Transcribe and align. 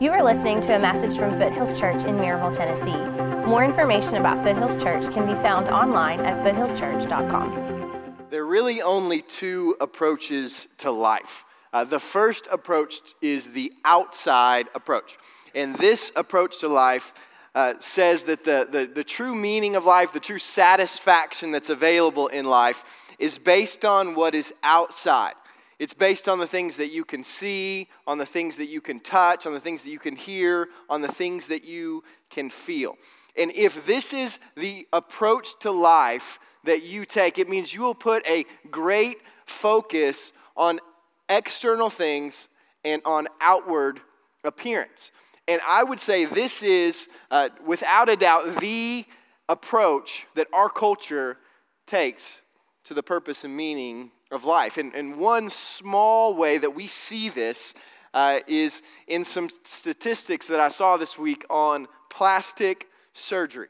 You 0.00 0.10
are 0.10 0.24
listening 0.24 0.60
to 0.62 0.74
a 0.74 0.78
message 0.80 1.16
from 1.16 1.38
Foothills 1.38 1.78
Church 1.78 2.02
in 2.02 2.16
Maryville, 2.16 2.56
Tennessee. 2.56 3.48
More 3.48 3.64
information 3.64 4.16
about 4.16 4.42
Foothills 4.42 4.74
Church 4.82 5.08
can 5.14 5.24
be 5.24 5.34
found 5.34 5.68
online 5.68 6.18
at 6.18 6.44
foothillschurch.com. 6.44 8.16
There 8.28 8.42
are 8.42 8.46
really 8.46 8.82
only 8.82 9.22
two 9.22 9.76
approaches 9.80 10.66
to 10.78 10.90
life. 10.90 11.44
Uh, 11.72 11.84
the 11.84 12.00
first 12.00 12.48
approach 12.50 13.14
is 13.22 13.50
the 13.50 13.72
outside 13.84 14.66
approach. 14.74 15.16
And 15.54 15.76
this 15.76 16.10
approach 16.16 16.58
to 16.60 16.68
life 16.68 17.14
uh, 17.54 17.74
says 17.78 18.24
that 18.24 18.42
the, 18.42 18.66
the, 18.68 18.86
the 18.86 19.04
true 19.04 19.36
meaning 19.36 19.76
of 19.76 19.84
life, 19.84 20.12
the 20.12 20.18
true 20.18 20.40
satisfaction 20.40 21.52
that's 21.52 21.70
available 21.70 22.26
in 22.26 22.46
life, 22.46 22.82
is 23.20 23.38
based 23.38 23.84
on 23.84 24.16
what 24.16 24.34
is 24.34 24.52
outside. 24.64 25.34
It's 25.78 25.94
based 25.94 26.28
on 26.28 26.38
the 26.38 26.46
things 26.46 26.76
that 26.76 26.92
you 26.92 27.04
can 27.04 27.24
see, 27.24 27.88
on 28.06 28.18
the 28.18 28.26
things 28.26 28.56
that 28.58 28.66
you 28.68 28.80
can 28.80 29.00
touch, 29.00 29.46
on 29.46 29.52
the 29.52 29.60
things 29.60 29.82
that 29.82 29.90
you 29.90 29.98
can 29.98 30.16
hear, 30.16 30.68
on 30.88 31.00
the 31.00 31.08
things 31.08 31.48
that 31.48 31.64
you 31.64 32.04
can 32.30 32.50
feel. 32.50 32.96
And 33.36 33.50
if 33.52 33.84
this 33.86 34.12
is 34.12 34.38
the 34.56 34.86
approach 34.92 35.58
to 35.60 35.70
life 35.70 36.38
that 36.64 36.84
you 36.84 37.04
take, 37.04 37.38
it 37.38 37.48
means 37.48 37.74
you 37.74 37.82
will 37.82 37.94
put 37.94 38.26
a 38.26 38.44
great 38.70 39.18
focus 39.46 40.32
on 40.56 40.80
external 41.28 41.90
things 41.90 42.48
and 42.84 43.02
on 43.04 43.26
outward 43.40 44.00
appearance. 44.44 45.10
And 45.48 45.60
I 45.66 45.82
would 45.82 46.00
say 46.00 46.24
this 46.24 46.62
is, 46.62 47.08
uh, 47.30 47.50
without 47.64 48.08
a 48.08 48.16
doubt, 48.16 48.56
the 48.60 49.04
approach 49.48 50.26
that 50.36 50.46
our 50.52 50.70
culture 50.70 51.38
takes 51.86 52.40
to 52.84 52.94
the 52.94 53.02
purpose 53.02 53.44
and 53.44 53.54
meaning 53.54 54.10
of 54.30 54.44
life. 54.44 54.78
And, 54.78 54.94
and 54.94 55.16
one 55.16 55.50
small 55.50 56.34
way 56.34 56.58
that 56.58 56.74
we 56.74 56.86
see 56.86 57.28
this 57.28 57.74
uh, 58.12 58.38
is 58.46 58.82
in 59.08 59.24
some 59.24 59.48
statistics 59.64 60.46
that 60.46 60.60
I 60.60 60.68
saw 60.68 60.96
this 60.96 61.18
week 61.18 61.44
on 61.50 61.88
plastic 62.10 62.86
surgery. 63.12 63.68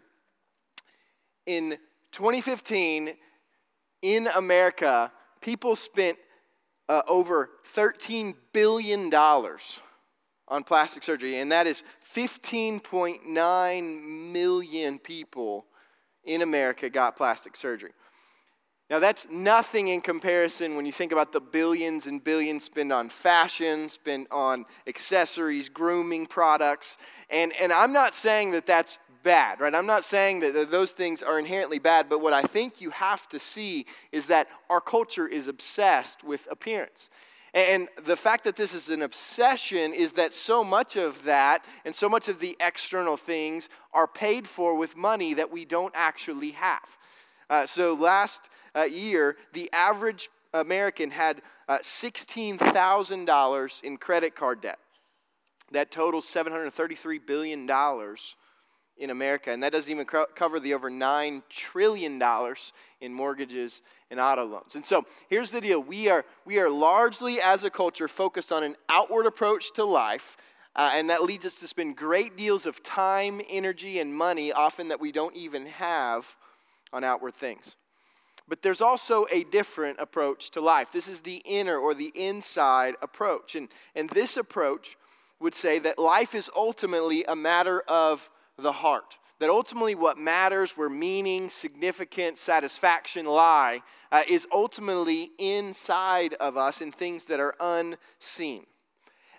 In 1.47 1.79
2015, 2.13 3.15
in 4.03 4.29
America, 4.37 5.11
people 5.41 5.77
spent 5.77 6.19
uh, 6.89 7.03
over 7.09 7.51
$13 7.75 8.35
billion 8.53 9.13
on 9.15 10.63
plastic 10.63 11.03
surgery, 11.03 11.39
and 11.39 11.51
that 11.51 11.67
is 11.67 11.83
15.9 12.07 14.33
million 14.33 14.99
people 14.99 15.65
in 16.25 16.43
America 16.43 16.91
got 16.91 17.17
plastic 17.17 17.57
surgery. 17.57 17.93
Now, 18.91 18.99
that's 18.99 19.27
nothing 19.31 19.89
in 19.89 20.03
comparison 20.03 20.77
when 20.77 20.85
you 20.85 20.93
think 20.93 21.11
about 21.11 21.33
the 21.33 21.41
billions 21.41 22.07
and 22.07 22.23
billions 22.23 22.65
spent 22.65 22.93
on 22.93 23.09
fashion, 23.09 23.89
spent 23.89 24.29
on 24.31 24.67
accessories, 24.87 25.71
grooming 25.71 26.27
products. 26.27 26.99
And, 27.31 27.53
and 27.61 27.73
I'm 27.73 27.95
not 27.95 28.15
saying 28.15 28.51
that 28.51 28.67
that's 28.67 28.99
bad, 29.23 29.61
right? 29.61 29.75
I'm 29.75 29.87
not 29.87 30.05
saying 30.05 30.41
that 30.41 30.71
those 30.71 30.93
things 30.93 31.23
are 31.23 31.39
inherently 31.39 31.79
bad, 31.79 32.11
but 32.11 32.21
what 32.21 32.35
I 32.35 32.43
think 32.43 32.83
you 32.83 32.91
have 32.91 33.27
to 33.31 33.39
see 33.39 33.87
is 34.13 34.27
that 34.27 34.49
our 34.69 34.83
culture 34.83 35.27
is 35.27 35.49
obsessed 35.49 36.23
with 36.23 36.47
appearance. 36.51 37.09
And 37.55 37.89
the 38.05 38.17
fact 38.17 38.45
that 38.45 38.57
this 38.57 38.75
is 38.75 38.91
an 38.91 39.01
obsession 39.01 39.95
is 39.95 40.15
that 40.15 40.33
so 40.33 40.63
much 40.63 40.97
of 40.97 41.23
that 41.23 41.65
and 41.85 41.95
so 41.95 42.09
much 42.09 42.29
of 42.29 42.41
the 42.41 42.57
external 42.61 43.17
things 43.17 43.69
are 43.93 44.09
paid 44.09 44.47
for 44.47 44.75
with 44.75 44.97
money 44.97 45.35
that 45.35 45.51
we 45.51 45.65
don't 45.65 45.95
actually 45.97 46.51
have. 46.51 46.99
Uh, 47.51 47.67
so 47.67 47.95
last 47.95 48.49
uh, 48.75 48.83
year, 48.83 49.37
the 49.53 49.71
average 49.73 50.29
American 50.53 51.11
had 51.11 51.43
uh, 51.69 51.79
$16,000 51.79 53.83
in 53.83 53.97
credit 53.97 54.37
card 54.37 54.61
debt. 54.61 54.79
That 55.73 55.91
totals 55.91 56.27
$733 56.27 57.27
billion 57.27 57.69
in 58.97 59.11
America, 59.11 59.51
and 59.51 59.61
that 59.63 59.73
doesn't 59.73 59.91
even 59.91 60.07
co- 60.07 60.27
cover 60.37 60.61
the 60.61 60.75
over 60.75 60.91
$9 60.91 61.43
trillion 61.51 62.23
in 63.01 63.13
mortgages 63.13 63.83
and 64.11 64.21
auto 64.21 64.45
loans. 64.45 64.77
And 64.77 64.87
so 64.87 65.05
here's 65.29 65.51
the 65.51 65.61
deal 65.61 65.81
we 65.81 66.09
are, 66.09 66.25
we 66.45 66.61
are 66.61 66.71
largely, 66.71 67.41
as 67.41 67.65
a 67.65 67.71
culture, 67.71 68.07
focused 68.07 68.53
on 68.53 68.63
an 68.63 68.77
outward 68.89 69.27
approach 69.27 69.73
to 69.75 69.85
life. 69.85 70.37
Uh, 70.77 70.91
and 70.95 71.09
that 71.09 71.23
leads 71.23 71.47
us 71.47 71.61
to 71.61 71.69
spend 71.69 71.97
great 71.97 72.37
deals 72.37 72.67
of 72.67 72.83
time, 72.83 73.41
energy, 73.49 74.01
and 74.01 74.13
money, 74.13 74.53
often 74.53 74.89
that 74.89 75.01
we 75.01 75.13
don't 75.13 75.37
even 75.37 75.67
have 75.67 76.37
on 76.95 77.05
outward 77.05 77.35
things. 77.35 77.77
But 78.47 78.63
there's 78.63 78.81
also 78.81 79.27
a 79.31 79.45
different 79.45 79.99
approach 79.99 80.51
to 80.51 80.61
life. 80.61 80.93
This 80.93 81.09
is 81.09 81.21
the 81.21 81.43
inner 81.45 81.79
or 81.79 81.95
the 81.95 82.13
inside 82.15 82.95
approach. 83.03 83.57
And, 83.57 83.69
and 83.95 84.09
this 84.11 84.37
approach 84.37 84.97
would 85.41 85.55
say 85.55 85.79
that 85.81 85.99
life 85.99 86.35
is 86.35 86.51
ultimately 86.55 87.25
a 87.25 87.35
matter 87.35 87.81
of 87.89 88.31
the 88.59 88.73
heart. 88.73 89.19
That 89.41 89.51
ultimately, 89.51 89.95
what 89.95 90.17
matters, 90.17 90.73
where 90.73 90.89
meaning, 90.89 91.51
significance, 91.51 92.41
satisfaction 92.41 93.27
lie, 93.27 93.83
uh, 94.13 94.23
is 94.29 94.47
ultimately 94.53 95.33
inside 95.39 96.35
of 96.35 96.57
us 96.57 96.81
in 96.81 96.93
things 96.93 97.25
that 97.27 97.41
are 97.41 97.55
unseen. 97.59 98.65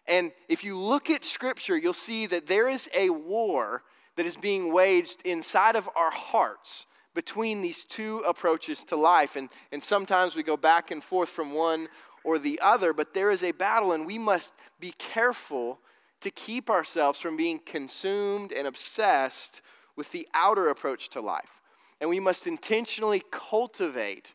And 0.08 0.32
if 0.50 0.64
you 0.64 0.78
look 0.78 1.10
at 1.10 1.24
Scripture, 1.24 1.78
you'll 1.78 1.94
see 1.94 2.26
that 2.28 2.48
there 2.48 2.68
is 2.68 2.90
a 2.94 3.10
war 3.10 3.84
that 4.18 4.26
is 4.26 4.36
being 4.36 4.74
waged 4.74 5.22
inside 5.26 5.76
of 5.76 5.90
our 5.96 6.12
hearts 6.12 6.86
between 7.16 7.62
these 7.62 7.84
two 7.84 8.20
approaches 8.20 8.84
to 8.84 8.96
life. 8.96 9.36
And, 9.36 9.50
and 9.72 9.82
sometimes 9.82 10.36
we 10.36 10.44
go 10.44 10.58
back 10.58 10.92
and 10.92 11.04
forth 11.04 11.30
from 11.30 11.54
one 11.54 11.88
or 12.24 12.38
the 12.38 12.60
other, 12.62 12.94
but 12.94 13.16
there 13.16 13.32
is 13.32 13.44
a 13.44 13.52
battle, 13.52 13.94
and 13.94 14.06
we 14.06 14.20
must 14.20 14.54
be 14.80 14.94
careful 15.00 15.80
to 16.22 16.30
keep 16.30 16.70
ourselves 16.70 17.20
from 17.20 17.38
being 17.38 17.60
consumed 17.60 18.52
and 18.52 18.68
obsessed 18.68 19.62
with 19.96 20.12
the 20.12 20.28
outer 20.34 20.70
approach 20.70 21.10
to 21.10 21.22
life. 21.22 21.62
And 22.02 22.10
we 22.10 22.20
must 22.20 22.46
intentionally 22.46 23.24
cultivate 23.32 24.34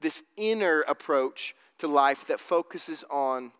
this 0.00 0.22
inner 0.36 0.82
approach 0.82 1.54
to 1.78 1.88
life 1.88 2.26
that 2.26 2.40
focuses 2.40 3.04
on 3.10 3.52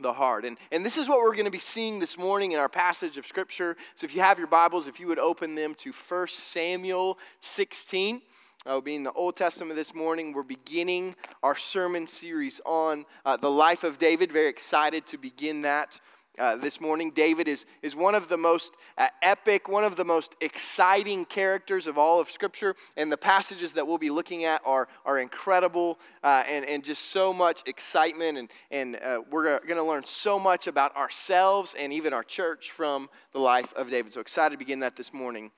the 0.00 0.12
heart. 0.12 0.44
And, 0.44 0.58
and 0.70 0.84
this 0.84 0.98
is 0.98 1.08
what 1.08 1.18
we're 1.20 1.32
going 1.32 1.46
to 1.46 1.50
be 1.50 1.58
seeing 1.58 1.98
this 1.98 2.18
morning 2.18 2.52
in 2.52 2.58
our 2.58 2.68
passage 2.68 3.16
of 3.16 3.26
Scripture. 3.26 3.76
So 3.94 4.04
if 4.04 4.14
you 4.14 4.20
have 4.20 4.36
your 4.38 4.46
Bibles, 4.46 4.86
if 4.86 5.00
you 5.00 5.06
would 5.06 5.18
open 5.18 5.54
them 5.54 5.74
to 5.76 5.92
1 5.92 6.28
Samuel 6.28 7.18
16. 7.40 8.20
Uh, 8.66 8.80
being 8.80 9.04
the 9.04 9.12
Old 9.12 9.36
Testament 9.36 9.76
this 9.76 9.94
morning, 9.94 10.32
we're 10.32 10.42
beginning 10.42 11.14
our 11.44 11.54
sermon 11.54 12.04
series 12.04 12.60
on 12.66 13.06
uh, 13.24 13.36
the 13.36 13.50
life 13.50 13.84
of 13.84 13.96
David. 13.96 14.32
Very 14.32 14.48
excited 14.48 15.06
to 15.06 15.18
begin 15.18 15.62
that 15.62 16.00
uh, 16.38 16.56
this 16.56 16.80
morning. 16.80 17.10
David 17.10 17.48
is, 17.48 17.64
is 17.82 17.96
one 17.96 18.14
of 18.14 18.28
the 18.28 18.36
most 18.36 18.74
uh, 18.98 19.08
epic, 19.22 19.68
one 19.68 19.84
of 19.84 19.96
the 19.96 20.04
most 20.04 20.36
exciting 20.40 21.24
characters 21.24 21.86
of 21.86 21.98
all 21.98 22.20
of 22.20 22.30
Scripture, 22.30 22.74
and 22.96 23.10
the 23.10 23.16
passages 23.16 23.72
that 23.74 23.86
we'll 23.86 23.98
be 23.98 24.10
looking 24.10 24.44
at 24.44 24.60
are, 24.64 24.88
are 25.04 25.18
incredible 25.18 25.98
uh, 26.22 26.44
and, 26.48 26.64
and 26.64 26.84
just 26.84 27.06
so 27.06 27.32
much 27.32 27.62
excitement. 27.66 28.38
And, 28.38 28.50
and 28.70 28.96
uh, 28.96 29.20
we're 29.30 29.60
going 29.60 29.76
to 29.76 29.82
learn 29.82 30.04
so 30.04 30.38
much 30.38 30.66
about 30.66 30.96
ourselves 30.96 31.74
and 31.78 31.92
even 31.92 32.12
our 32.12 32.24
church 32.24 32.70
from 32.70 33.08
the 33.32 33.38
life 33.38 33.72
of 33.74 33.90
David. 33.90 34.12
So 34.12 34.20
excited 34.20 34.52
to 34.52 34.58
begin 34.58 34.80
that 34.80 34.96
this 34.96 35.12
morning. 35.12 35.50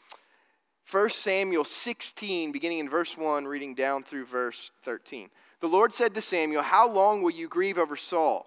1 0.90 1.10
Samuel 1.10 1.64
16, 1.64 2.50
beginning 2.50 2.78
in 2.78 2.88
verse 2.88 3.14
1, 3.14 3.44
reading 3.44 3.74
down 3.74 4.02
through 4.02 4.24
verse 4.24 4.70
13. 4.84 5.28
The 5.60 5.66
Lord 5.66 5.92
said 5.92 6.14
to 6.14 6.20
Samuel, 6.22 6.62
How 6.62 6.88
long 6.88 7.22
will 7.22 7.30
you 7.30 7.46
grieve 7.46 7.76
over 7.76 7.94
Saul? 7.94 8.46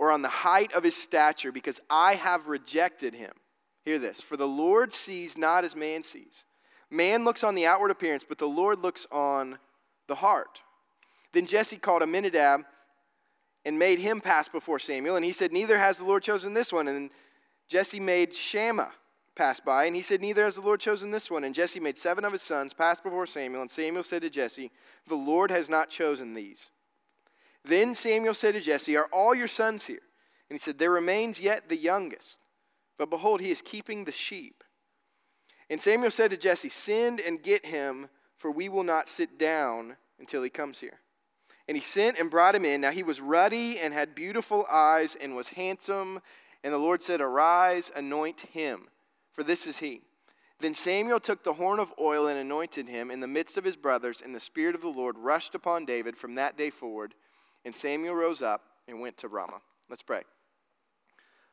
or 0.00 0.10
on 0.10 0.22
the 0.22 0.28
height 0.28 0.72
of 0.72 0.82
his 0.82 0.96
stature, 0.96 1.52
because 1.52 1.78
I 1.90 2.14
have 2.14 2.48
rejected 2.48 3.14
him. 3.14 3.32
Hear 3.84 3.98
this 3.98 4.20
For 4.22 4.36
the 4.36 4.48
Lord 4.48 4.94
sees 4.94 5.36
not 5.36 5.62
as 5.62 5.76
man 5.76 6.02
sees. 6.02 6.44
Man 6.90 7.22
looks 7.22 7.44
on 7.44 7.54
the 7.54 7.66
outward 7.66 7.90
appearance, 7.90 8.24
but 8.26 8.38
the 8.38 8.46
Lord 8.46 8.80
looks 8.80 9.06
on 9.12 9.58
the 10.08 10.16
heart. 10.16 10.62
Then 11.32 11.46
Jesse 11.46 11.76
called 11.76 12.02
Abinadab 12.02 12.62
and 13.66 13.78
made 13.78 13.98
him 13.98 14.22
pass 14.22 14.48
before 14.48 14.78
Samuel. 14.78 15.16
And 15.16 15.24
he 15.24 15.32
said, 15.32 15.52
Neither 15.52 15.78
has 15.78 15.98
the 15.98 16.04
Lord 16.04 16.22
chosen 16.22 16.54
this 16.54 16.72
one. 16.72 16.88
And 16.88 17.10
Jesse 17.68 18.00
made 18.00 18.34
Shammah 18.34 18.92
pass 19.36 19.60
by. 19.60 19.84
And 19.84 19.94
he 19.94 20.02
said, 20.02 20.22
Neither 20.22 20.42
has 20.44 20.54
the 20.54 20.62
Lord 20.62 20.80
chosen 20.80 21.10
this 21.10 21.30
one. 21.30 21.44
And 21.44 21.54
Jesse 21.54 21.78
made 21.78 21.98
seven 21.98 22.24
of 22.24 22.32
his 22.32 22.42
sons 22.42 22.72
pass 22.72 23.00
before 23.00 23.26
Samuel. 23.26 23.60
And 23.60 23.70
Samuel 23.70 24.02
said 24.02 24.22
to 24.22 24.30
Jesse, 24.30 24.70
The 25.08 25.14
Lord 25.14 25.50
has 25.50 25.68
not 25.68 25.90
chosen 25.90 26.32
these. 26.32 26.70
Then 27.64 27.94
Samuel 27.94 28.34
said 28.34 28.54
to 28.54 28.60
Jesse, 28.60 28.96
Are 28.96 29.08
all 29.12 29.34
your 29.34 29.48
sons 29.48 29.86
here? 29.86 30.02
And 30.48 30.54
he 30.54 30.58
said, 30.58 30.78
There 30.78 30.90
remains 30.90 31.40
yet 31.40 31.68
the 31.68 31.76
youngest. 31.76 32.38
But 32.98 33.10
behold, 33.10 33.40
he 33.40 33.50
is 33.50 33.62
keeping 33.62 34.04
the 34.04 34.12
sheep. 34.12 34.64
And 35.68 35.80
Samuel 35.80 36.10
said 36.10 36.30
to 36.32 36.36
Jesse, 36.36 36.68
Send 36.68 37.20
and 37.20 37.42
get 37.42 37.66
him, 37.66 38.08
for 38.36 38.50
we 38.50 38.68
will 38.68 38.82
not 38.82 39.08
sit 39.08 39.38
down 39.38 39.96
until 40.18 40.42
he 40.42 40.50
comes 40.50 40.80
here. 40.80 41.00
And 41.68 41.76
he 41.76 41.82
sent 41.82 42.18
and 42.18 42.30
brought 42.30 42.54
him 42.54 42.64
in. 42.64 42.80
Now 42.80 42.90
he 42.90 43.04
was 43.04 43.20
ruddy 43.20 43.78
and 43.78 43.94
had 43.94 44.14
beautiful 44.14 44.66
eyes 44.70 45.14
and 45.14 45.36
was 45.36 45.50
handsome. 45.50 46.20
And 46.64 46.72
the 46.72 46.78
Lord 46.78 47.02
said, 47.02 47.20
Arise, 47.20 47.92
anoint 47.94 48.40
him, 48.52 48.88
for 49.32 49.44
this 49.44 49.66
is 49.66 49.78
he. 49.78 50.02
Then 50.58 50.74
Samuel 50.74 51.20
took 51.20 51.42
the 51.42 51.54
horn 51.54 51.78
of 51.78 51.94
oil 51.98 52.26
and 52.26 52.38
anointed 52.38 52.88
him 52.88 53.10
in 53.10 53.20
the 53.20 53.26
midst 53.26 53.56
of 53.56 53.64
his 53.64 53.76
brothers, 53.76 54.20
and 54.22 54.34
the 54.34 54.40
Spirit 54.40 54.74
of 54.74 54.82
the 54.82 54.88
Lord 54.88 55.16
rushed 55.16 55.54
upon 55.54 55.86
David 55.86 56.16
from 56.16 56.34
that 56.34 56.58
day 56.58 56.68
forward. 56.68 57.14
And 57.64 57.74
Samuel 57.74 58.14
rose 58.14 58.42
up 58.42 58.62
and 58.88 59.00
went 59.00 59.16
to 59.18 59.28
Ramah. 59.28 59.60
Let's 59.88 60.02
pray. 60.02 60.22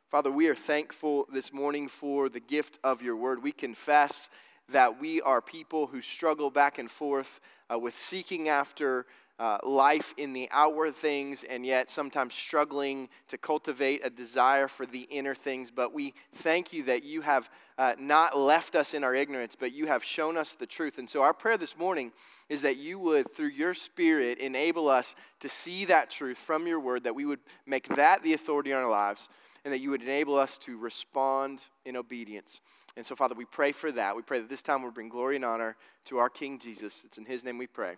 Father, 0.10 0.32
we 0.32 0.48
are 0.48 0.56
thankful 0.56 1.28
this 1.34 1.52
morning 1.52 1.90
for 1.90 2.30
the 2.30 2.40
gift 2.40 2.80
of 2.84 3.02
your 3.02 3.18
word. 3.18 3.44
We 3.44 3.52
confess 3.52 4.30
that 4.70 5.02
we 5.02 5.22
are 5.22 5.42
people 5.42 5.88
who 5.88 6.02
struggle 6.02 6.50
back 6.50 6.78
and 6.78 6.90
forth 6.90 7.40
uh, 7.72 7.78
with 7.78 7.98
seeking 7.98 8.48
after 8.48 9.06
uh, 9.40 9.60
life 9.64 10.14
in 10.18 10.34
the 10.34 10.50
outward 10.52 10.96
things 10.96 11.44
and 11.44 11.66
yet 11.66 11.90
sometimes 11.90 12.34
struggling 12.34 13.08
to 13.28 13.38
cultivate 13.38 14.02
a 14.04 14.10
desire 14.10 14.68
for 14.68 14.86
the 14.86 15.02
inner 15.12 15.36
things. 15.36 15.70
But 15.70 15.94
we 15.94 16.14
thank 16.34 16.74
you 16.74 16.84
that 16.84 17.04
you 17.04 17.22
have 17.22 17.50
uh, 17.78 17.94
not 18.00 18.38
left 18.38 18.76
us 18.76 18.94
in 18.94 19.04
our 19.04 19.14
ignorance, 19.14 19.56
but 19.56 19.74
you 19.74 19.86
have 19.86 20.04
shown 20.04 20.38
us 20.38 20.56
the 20.56 20.66
truth. 20.66 20.98
And 20.98 21.08
so 21.08 21.22
our 21.22 21.34
prayer 21.34 21.58
this 21.58 21.78
morning 21.78 22.12
is 22.50 22.64
that 22.64 22.78
you 22.78 22.98
would, 22.98 23.32
through 23.36 23.50
your 23.50 23.76
Spirit, 23.76 24.40
enable 24.40 24.90
us 24.90 25.16
to 25.42 25.50
see 25.50 25.86
that 25.86 26.10
truth 26.10 26.38
from 26.38 26.66
your 26.66 26.80
word, 26.80 27.04
that 27.04 27.16
we 27.16 27.26
would 27.26 27.40
make 27.66 27.88
that 27.90 28.24
the 28.24 28.34
authority 28.34 28.72
in 28.72 28.78
our 28.78 28.90
lives, 28.90 29.30
and 29.64 29.74
that 29.74 29.80
you 29.80 29.92
would 29.92 30.02
enable 30.02 30.36
us 30.36 30.58
to 30.60 30.78
respond 30.78 31.62
in 31.86 31.96
obedience. 31.96 32.62
And 32.96 33.06
so, 33.06 33.16
Father, 33.16 33.36
we 33.36 33.46
pray 33.46 33.74
for 33.74 33.92
that. 33.92 34.16
We 34.16 34.24
pray 34.24 34.40
that 34.40 34.50
this 34.50 34.64
time 34.64 34.82
we'll 34.82 34.92
bring 34.92 35.10
glory 35.10 35.36
and 35.36 35.46
honor 35.46 35.76
to 36.06 36.18
our 36.18 36.30
King 36.30 36.58
Jesus. 36.58 37.04
It's 37.06 37.20
in 37.20 37.26
his 37.26 37.44
name 37.44 37.60
we 37.60 37.68
pray. 37.68 37.98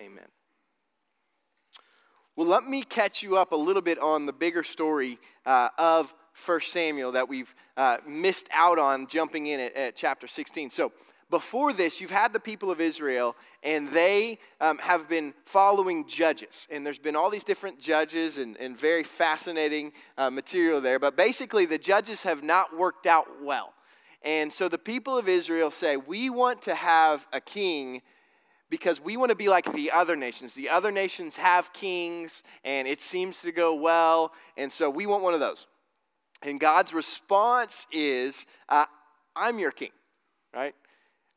Amen. 0.00 0.26
Well, 2.36 2.46
let 2.46 2.64
me 2.64 2.82
catch 2.82 3.22
you 3.22 3.38
up 3.38 3.52
a 3.52 3.56
little 3.56 3.80
bit 3.80 3.98
on 3.98 4.26
the 4.26 4.32
bigger 4.32 4.62
story 4.62 5.18
uh, 5.46 5.70
of 5.78 6.12
1 6.44 6.60
Samuel 6.60 7.12
that 7.12 7.30
we've 7.30 7.54
uh, 7.78 7.96
missed 8.06 8.46
out 8.52 8.78
on 8.78 9.06
jumping 9.06 9.46
in 9.46 9.58
at, 9.58 9.74
at, 9.74 9.96
chapter 9.96 10.26
16. 10.26 10.68
So, 10.70 10.92
before 11.28 11.72
this, 11.72 12.00
you've 12.00 12.12
had 12.12 12.32
the 12.32 12.38
people 12.38 12.70
of 12.70 12.80
Israel, 12.80 13.34
and 13.64 13.88
they 13.88 14.38
um, 14.60 14.78
have 14.78 15.08
been 15.08 15.34
following 15.44 16.06
judges. 16.06 16.68
And 16.70 16.86
there's 16.86 17.00
been 17.00 17.16
all 17.16 17.30
these 17.30 17.42
different 17.42 17.80
judges 17.80 18.38
and, 18.38 18.56
and 18.58 18.78
very 18.78 19.02
fascinating 19.02 19.90
uh, 20.16 20.30
material 20.30 20.80
there. 20.80 21.00
But 21.00 21.16
basically, 21.16 21.66
the 21.66 21.78
judges 21.78 22.22
have 22.22 22.44
not 22.44 22.76
worked 22.76 23.06
out 23.06 23.42
well. 23.42 23.72
And 24.22 24.52
so 24.52 24.68
the 24.68 24.78
people 24.78 25.18
of 25.18 25.28
Israel 25.28 25.72
say, 25.72 25.96
We 25.96 26.30
want 26.30 26.62
to 26.62 26.74
have 26.76 27.26
a 27.32 27.40
king 27.40 28.02
because 28.70 29.00
we 29.00 29.16
want 29.16 29.30
to 29.30 29.36
be 29.36 29.48
like 29.48 29.72
the 29.72 29.90
other 29.90 30.16
nations. 30.16 30.54
The 30.54 30.68
other 30.68 30.90
nations 30.90 31.36
have 31.36 31.72
kings 31.72 32.42
and 32.64 32.88
it 32.88 33.00
seems 33.00 33.42
to 33.42 33.52
go 33.52 33.74
well, 33.74 34.32
and 34.56 34.70
so 34.70 34.90
we 34.90 35.06
want 35.06 35.22
one 35.22 35.34
of 35.34 35.40
those. 35.40 35.66
And 36.42 36.60
God's 36.60 36.92
response 36.92 37.86
is, 37.90 38.46
uh, 38.68 38.86
I'm 39.34 39.58
your 39.58 39.70
king, 39.70 39.90
right? 40.54 40.74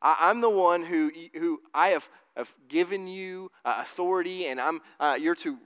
I, 0.02 0.30
am 0.30 0.42
the 0.42 0.50
one 0.50 0.84
who, 0.84 1.12
who 1.34 1.62
I 1.74 1.90
have, 1.90 2.10
have 2.36 2.54
given 2.68 3.08
you 3.08 3.52
uh, 3.66 3.80
authority, 3.82 4.48
and 4.48 4.60
I'm, 4.60 4.82
uh, 5.00 5.18
you're 5.20 5.36
to 5.36 5.58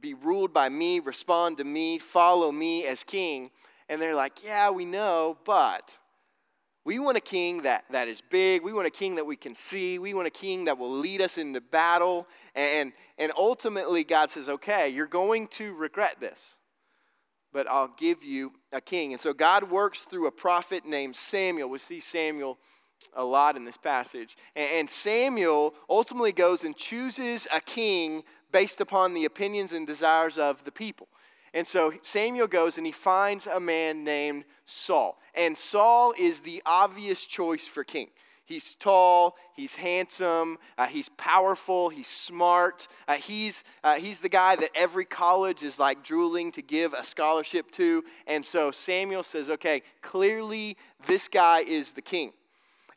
be 0.00 0.14
ruled 0.14 0.52
by 0.52 0.68
me, 0.68 1.00
respond 1.00 1.58
to 1.58 1.64
me, 1.64 1.98
follow 1.98 2.52
me 2.52 2.86
as 2.86 3.02
king. 3.02 3.50
And 3.88 4.00
they're 4.00 4.14
like, 4.14 4.44
Yeah, 4.44 4.70
we 4.70 4.84
know, 4.84 5.38
but 5.44 5.96
we 6.84 6.98
want 6.98 7.16
a 7.16 7.20
king 7.20 7.62
that, 7.62 7.84
that 7.90 8.08
is 8.08 8.20
big. 8.20 8.62
We 8.62 8.72
want 8.72 8.86
a 8.86 8.90
king 8.90 9.16
that 9.16 9.26
we 9.26 9.36
can 9.36 9.54
see. 9.54 9.98
We 9.98 10.14
want 10.14 10.26
a 10.26 10.30
king 10.30 10.64
that 10.64 10.78
will 10.78 10.96
lead 10.96 11.20
us 11.20 11.36
into 11.36 11.60
battle. 11.60 12.26
And, 12.54 12.92
and 13.18 13.32
ultimately, 13.36 14.04
God 14.04 14.30
says, 14.30 14.48
okay, 14.48 14.88
you're 14.88 15.06
going 15.06 15.48
to 15.48 15.74
regret 15.74 16.16
this, 16.18 16.56
but 17.52 17.68
I'll 17.68 17.94
give 17.98 18.24
you 18.24 18.52
a 18.72 18.80
king. 18.80 19.12
And 19.12 19.20
so 19.20 19.32
God 19.32 19.70
works 19.70 20.00
through 20.00 20.28
a 20.28 20.32
prophet 20.32 20.86
named 20.86 21.16
Samuel. 21.16 21.68
We 21.68 21.78
see 21.78 22.00
Samuel 22.00 22.58
a 23.14 23.24
lot 23.24 23.56
in 23.56 23.64
this 23.64 23.76
passage. 23.76 24.36
And, 24.56 24.70
and 24.72 24.90
Samuel 24.90 25.74
ultimately 25.90 26.32
goes 26.32 26.64
and 26.64 26.76
chooses 26.76 27.46
a 27.52 27.60
king 27.60 28.22
based 28.50 28.80
upon 28.80 29.14
the 29.14 29.24
opinions 29.24 29.72
and 29.72 29.86
desires 29.86 30.38
of 30.38 30.64
the 30.64 30.72
people. 30.72 31.08
And 31.58 31.66
so 31.66 31.92
Samuel 32.02 32.46
goes 32.46 32.78
and 32.78 32.86
he 32.86 32.92
finds 32.92 33.48
a 33.48 33.58
man 33.58 34.04
named 34.04 34.44
Saul. 34.64 35.20
And 35.34 35.58
Saul 35.58 36.14
is 36.16 36.38
the 36.38 36.62
obvious 36.64 37.24
choice 37.24 37.66
for 37.66 37.82
king. 37.82 38.10
He's 38.44 38.76
tall, 38.76 39.34
he's 39.56 39.74
handsome, 39.74 40.58
uh, 40.78 40.86
he's 40.86 41.08
powerful, 41.08 41.88
he's 41.88 42.06
smart. 42.06 42.86
Uh, 43.08 43.14
he's, 43.14 43.64
uh, 43.82 43.96
he's 43.96 44.20
the 44.20 44.28
guy 44.28 44.54
that 44.54 44.70
every 44.76 45.04
college 45.04 45.64
is 45.64 45.80
like 45.80 46.04
drooling 46.04 46.52
to 46.52 46.62
give 46.62 46.92
a 46.92 47.02
scholarship 47.02 47.72
to. 47.72 48.04
And 48.28 48.44
so 48.44 48.70
Samuel 48.70 49.24
says, 49.24 49.50
okay, 49.50 49.82
clearly 50.00 50.76
this 51.08 51.26
guy 51.26 51.62
is 51.62 51.90
the 51.90 52.02
king. 52.02 52.34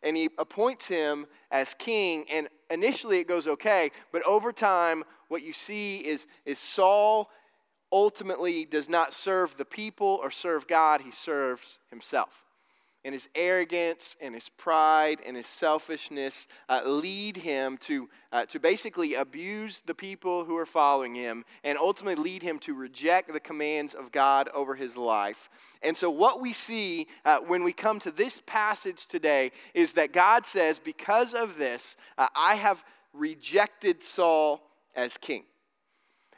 And 0.03 0.15
he 0.15 0.29
appoints 0.37 0.87
him 0.87 1.25
as 1.49 1.73
king. 1.73 2.25
And 2.29 2.47
initially 2.69 3.17
it 3.17 3.27
goes 3.27 3.47
okay, 3.47 3.89
but 4.11 4.21
over 4.21 4.53
time, 4.53 5.03
what 5.29 5.41
you 5.41 5.53
see 5.53 5.97
is, 5.97 6.27
is 6.45 6.59
Saul 6.59 7.31
ultimately 7.91 8.65
does 8.65 8.89
not 8.89 9.13
serve 9.13 9.57
the 9.57 9.65
people 9.65 10.19
or 10.21 10.31
serve 10.31 10.67
God, 10.67 11.01
he 11.01 11.11
serves 11.11 11.79
himself. 11.89 12.43
And 13.03 13.13
his 13.13 13.29
arrogance 13.33 14.15
and 14.21 14.35
his 14.35 14.49
pride 14.49 15.21
and 15.25 15.35
his 15.35 15.47
selfishness 15.47 16.47
uh, 16.69 16.81
lead 16.85 17.35
him 17.35 17.77
to, 17.79 18.07
uh, 18.31 18.45
to 18.45 18.59
basically 18.59 19.15
abuse 19.15 19.81
the 19.83 19.95
people 19.95 20.45
who 20.45 20.55
are 20.55 20.67
following 20.67 21.15
him 21.15 21.43
and 21.63 21.79
ultimately 21.79 22.23
lead 22.23 22.43
him 22.43 22.59
to 22.59 22.75
reject 22.75 23.33
the 23.33 23.39
commands 23.39 23.95
of 23.95 24.11
God 24.11 24.49
over 24.53 24.75
his 24.75 24.95
life. 24.95 25.49
And 25.81 25.97
so, 25.97 26.11
what 26.11 26.41
we 26.41 26.53
see 26.53 27.07
uh, 27.25 27.39
when 27.39 27.63
we 27.63 27.73
come 27.73 27.97
to 27.99 28.11
this 28.11 28.39
passage 28.45 29.07
today 29.07 29.51
is 29.73 29.93
that 29.93 30.13
God 30.13 30.45
says, 30.45 30.77
Because 30.77 31.33
of 31.33 31.57
this, 31.57 31.95
uh, 32.19 32.27
I 32.35 32.53
have 32.53 32.83
rejected 33.13 34.03
Saul 34.03 34.61
as 34.95 35.17
king. 35.17 35.43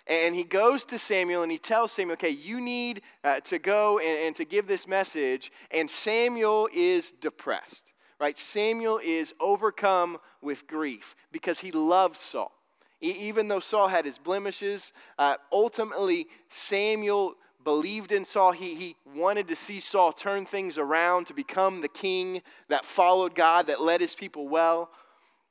And 0.08 0.36
he 0.36 0.44
goes 0.44 0.84
to 0.86 1.00
Samuel 1.00 1.44
and 1.44 1.52
he 1.52 1.58
tells 1.58 1.94
Samuel, 1.94 2.14
okay, 2.14 2.30
you 2.30 2.60
need 2.60 3.02
uh, 3.24 3.40
to 3.42 3.58
go 3.58 4.00
and, 4.00 4.28
and 4.28 4.36
to 4.36 4.46
give 4.46 4.68
this 4.68 4.88
message. 4.88 5.52
And 5.72 5.90
Samuel 5.90 6.68
is 6.74 7.12
depressed, 7.12 7.94
right? 8.20 8.38
Samuel 8.38 9.00
is 9.02 9.34
overcome 9.40 10.18
with 10.42 10.68
grief 10.68 11.16
because 11.32 11.60
he 11.60 11.72
loves 11.72 12.20
Saul. 12.20 12.52
even 13.00 13.48
though 13.48 13.62
Saul 13.62 13.88
had 13.88 14.04
his 14.04 14.18
blemishes, 14.18 14.92
uh, 15.18 15.38
ultimately 15.52 16.28
Samuel 16.50 17.36
believed 17.64 18.12
in 18.12 18.26
Saul. 18.26 18.52
He, 18.52 18.76
he 18.76 18.96
wanted 19.16 19.48
to 19.48 19.56
see 19.56 19.80
Saul 19.80 20.12
turn 20.12 20.46
things 20.46 20.78
around 20.78 21.28
to 21.28 21.34
become 21.34 21.80
the 21.80 21.88
king 21.88 22.42
that 22.68 22.86
followed 22.86 23.36
God, 23.36 23.68
that 23.68 23.82
led 23.82 24.02
his 24.02 24.16
people 24.16 24.50
well. 24.50 24.90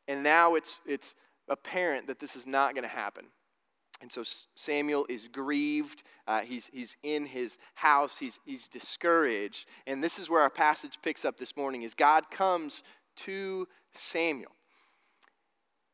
And 0.09 0.23
now 0.23 0.57
it's, 0.57 0.81
it's 0.87 1.15
apparent 1.49 2.07
that 2.09 2.19
this 2.19 2.37
is 2.37 2.47
not 2.47 2.75
going 2.75 2.83
to 2.83 2.89
happen. 2.89 3.27
And 4.03 4.11
so 4.11 4.25
Samuel 4.57 5.07
is 5.09 5.29
grieved. 5.29 6.03
Uh, 6.27 6.41
he's, 6.41 6.69
he's 6.73 6.97
in 7.05 7.25
his 7.25 7.57
house. 7.75 8.19
He's, 8.19 8.41
he's 8.45 8.67
discouraged. 8.69 9.69
And 9.87 10.03
this 10.03 10.19
is 10.19 10.29
where 10.29 10.41
our 10.43 10.51
passage 10.51 10.99
picks 11.03 11.25
up 11.25 11.39
this 11.39 11.57
morning 11.57 11.83
is 11.83 11.95
God 11.95 12.31
comes 12.31 12.83
to 13.19 13.69
Samuel. 13.93 14.51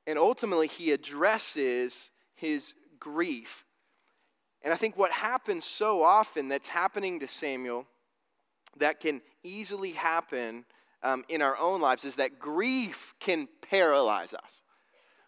And 0.07 0.19
ultimately, 0.19 0.69
he 0.69 0.93
addresses 0.93 2.11
his 2.35 2.73
grief. 2.99 3.67
And 4.63 4.73
I 4.73 4.77
think 4.77 4.97
what 4.97 5.13
happens 5.13 5.67
so 5.67 6.03
often 6.03 6.49
that's 6.49 6.69
happening 6.69 7.21
to 7.21 7.29
Samuel 7.29 7.87
that 8.79 9.01
can 9.01 9.21
easily 9.45 9.91
happen 9.91 10.65
um, 11.03 11.25
in 11.29 11.43
our 11.43 11.59
own 11.59 11.83
lives 11.83 12.07
is 12.07 12.17
that 12.17 12.39
grief 12.39 13.15
can 13.21 13.49
paralyze 13.61 14.33
us. 14.33 14.63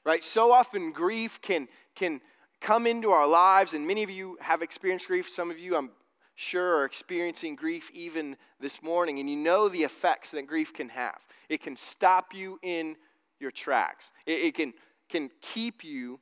Right? 0.02 0.24
So 0.24 0.50
often, 0.50 0.92
grief 0.92 1.42
can, 1.42 1.68
can 1.94 2.22
come 2.60 2.86
into 2.86 3.10
our 3.10 3.26
lives, 3.26 3.74
and 3.74 3.86
many 3.86 4.02
of 4.02 4.10
you 4.10 4.36
have 4.40 4.62
experienced 4.62 5.06
grief. 5.06 5.28
Some 5.28 5.50
of 5.50 5.58
you, 5.58 5.76
I'm 5.76 5.90
sure 6.34 6.76
are 6.76 6.84
experiencing 6.84 7.54
grief 7.56 7.90
even 7.92 8.36
this 8.60 8.82
morning, 8.82 9.18
and 9.18 9.28
you 9.28 9.36
know 9.36 9.68
the 9.68 9.82
effects 9.82 10.30
that 10.32 10.46
grief 10.46 10.72
can 10.72 10.88
have. 10.88 11.18
It 11.48 11.62
can 11.62 11.76
stop 11.76 12.34
you 12.34 12.58
in 12.62 12.96
your 13.38 13.50
tracks, 13.50 14.12
it, 14.26 14.40
it 14.40 14.54
can, 14.54 14.74
can 15.08 15.30
keep 15.40 15.82
you 15.82 16.20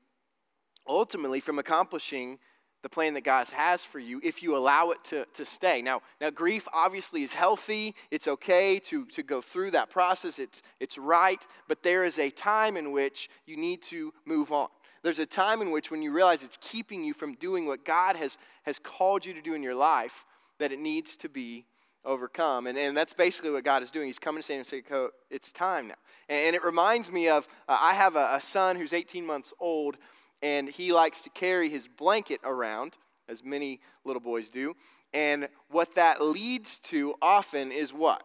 ultimately 0.87 1.41
from 1.41 1.59
accomplishing 1.59 2.39
the 2.83 2.89
plan 2.89 3.15
that 3.15 3.25
God 3.25 3.49
has 3.51 3.83
for 3.83 3.99
you 3.99 4.21
if 4.23 4.43
you 4.43 4.57
allow 4.57 4.91
it 4.91 5.03
to, 5.05 5.27
to 5.35 5.45
stay. 5.45 5.83
Now, 5.83 6.01
now, 6.21 6.31
grief 6.31 6.69
obviously 6.73 7.23
is 7.25 7.33
healthy. 7.33 7.95
It's 8.11 8.29
okay 8.29 8.79
to, 8.81 9.05
to 9.07 9.23
go 9.25 9.41
through 9.41 9.73
that 9.73 9.91
process, 9.91 10.39
it's, 10.39 10.63
it's 10.79 10.97
right, 10.97 11.45
but 11.67 11.83
there 11.83 12.05
is 12.05 12.19
a 12.19 12.31
time 12.31 12.77
in 12.77 12.93
which 12.93 13.29
you 13.47 13.57
need 13.57 13.83
to 13.83 14.13
move 14.25 14.53
on. 14.53 14.69
There's 15.03 15.19
a 15.19 15.27
time 15.27 15.63
in 15.63 15.71
which, 15.71 15.91
when 15.91 16.03
you 16.03 16.13
realize 16.13 16.43
it's 16.43 16.59
keeping 16.61 17.05
you 17.05 17.15
from 17.15 17.35
doing 17.35 17.67
what 17.67 17.85
God 17.85 18.17
has, 18.17 18.39
has 18.65 18.79
called 18.79 19.25
you 19.25 19.33
to 19.35 19.43
do 19.43 19.55
in 19.55 19.63
your 19.63 19.75
life, 19.75 20.25
that 20.59 20.73
it 20.73 20.79
needs 20.79 21.17
to 21.19 21.29
be 21.29 21.65
overcome. 22.05 22.67
And, 22.67 22.79
and 22.79 22.97
that's 22.97 23.13
basically 23.13 23.51
what 23.51 23.65
God 23.65 23.83
is 23.83 23.91
doing. 23.91 24.07
He's 24.07 24.19
coming 24.19 24.43
to 24.43 24.55
and 24.55 24.67
say, 24.67 24.83
it's 25.31 25.53
time 25.53 25.89
now. 25.89 25.95
And, 26.29 26.47
and 26.49 26.57
it 26.57 26.65
reminds 26.65 27.13
me 27.13 27.29
of 27.29 27.47
uh, 27.69 27.79
I 27.81 27.95
have 27.95 28.17
a, 28.17 28.35
a 28.35 28.41
son 28.41 28.77
who's 28.77 28.93
18 28.93 29.25
months 29.25 29.53
old, 29.61 29.97
and 30.43 30.69
he 30.69 30.93
likes 30.93 31.23
to 31.23 31.31
carry 31.31 31.69
his 31.69 31.87
blanket 31.89 32.41
around, 32.45 32.95
as 33.29 33.45
many 33.45 33.81
little 34.05 34.21
boys 34.21 34.49
do. 34.49 34.75
And 35.13 35.49
what 35.71 35.95
that 35.95 36.21
leads 36.21 36.79
to 36.81 37.15
often 37.23 37.73
is 37.73 37.93
what? 37.93 38.23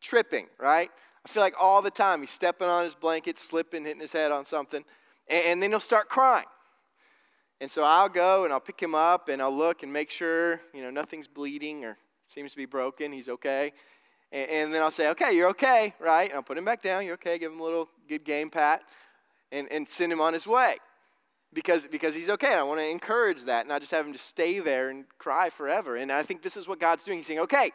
Tripping, 0.00 0.46
right? 0.58 0.90
I 1.24 1.28
feel 1.28 1.42
like 1.42 1.54
all 1.60 1.82
the 1.82 1.90
time 1.90 2.20
he's 2.20 2.30
stepping 2.30 2.68
on 2.68 2.84
his 2.84 2.94
blanket, 2.94 3.38
slipping, 3.38 3.84
hitting 3.84 4.00
his 4.00 4.12
head 4.12 4.30
on 4.30 4.44
something, 4.44 4.84
and, 5.28 5.44
and 5.46 5.62
then 5.62 5.70
he'll 5.70 5.80
start 5.80 6.08
crying. 6.08 6.46
And 7.60 7.70
so 7.70 7.82
I'll 7.82 8.08
go 8.08 8.44
and 8.44 8.52
I'll 8.52 8.60
pick 8.60 8.80
him 8.80 8.94
up 8.94 9.28
and 9.28 9.42
I'll 9.42 9.56
look 9.56 9.82
and 9.82 9.92
make 9.92 10.10
sure, 10.10 10.60
you 10.72 10.80
know, 10.80 10.90
nothing's 10.90 11.26
bleeding 11.26 11.84
or 11.84 11.98
seems 12.28 12.52
to 12.52 12.56
be 12.56 12.66
broken. 12.66 13.12
He's 13.12 13.28
okay. 13.28 13.72
And, 14.30 14.50
and 14.50 14.74
then 14.74 14.82
I'll 14.82 14.92
say, 14.92 15.08
okay, 15.08 15.34
you're 15.34 15.48
okay, 15.50 15.94
right? 15.98 16.28
And 16.28 16.34
I'll 16.34 16.42
put 16.42 16.56
him 16.56 16.64
back 16.64 16.82
down. 16.82 17.04
You're 17.04 17.14
okay. 17.14 17.38
Give 17.38 17.50
him 17.50 17.60
a 17.60 17.64
little 17.64 17.88
good 18.08 18.24
game 18.24 18.50
pat 18.50 18.82
and, 19.50 19.66
and 19.72 19.88
send 19.88 20.12
him 20.12 20.20
on 20.20 20.32
his 20.32 20.46
way 20.46 20.76
because, 21.52 21.88
because 21.88 22.14
he's 22.14 22.28
okay. 22.30 22.48
And 22.48 22.60
I 22.60 22.62
want 22.62 22.80
to 22.80 22.88
encourage 22.88 23.44
that, 23.46 23.66
not 23.66 23.80
just 23.80 23.92
have 23.92 24.06
him 24.06 24.12
just 24.12 24.26
stay 24.26 24.60
there 24.60 24.90
and 24.90 25.04
cry 25.18 25.50
forever. 25.50 25.96
And 25.96 26.12
I 26.12 26.22
think 26.22 26.42
this 26.42 26.56
is 26.56 26.68
what 26.68 26.78
God's 26.78 27.02
doing. 27.02 27.18
He's 27.18 27.26
saying, 27.26 27.40
okay, 27.40 27.72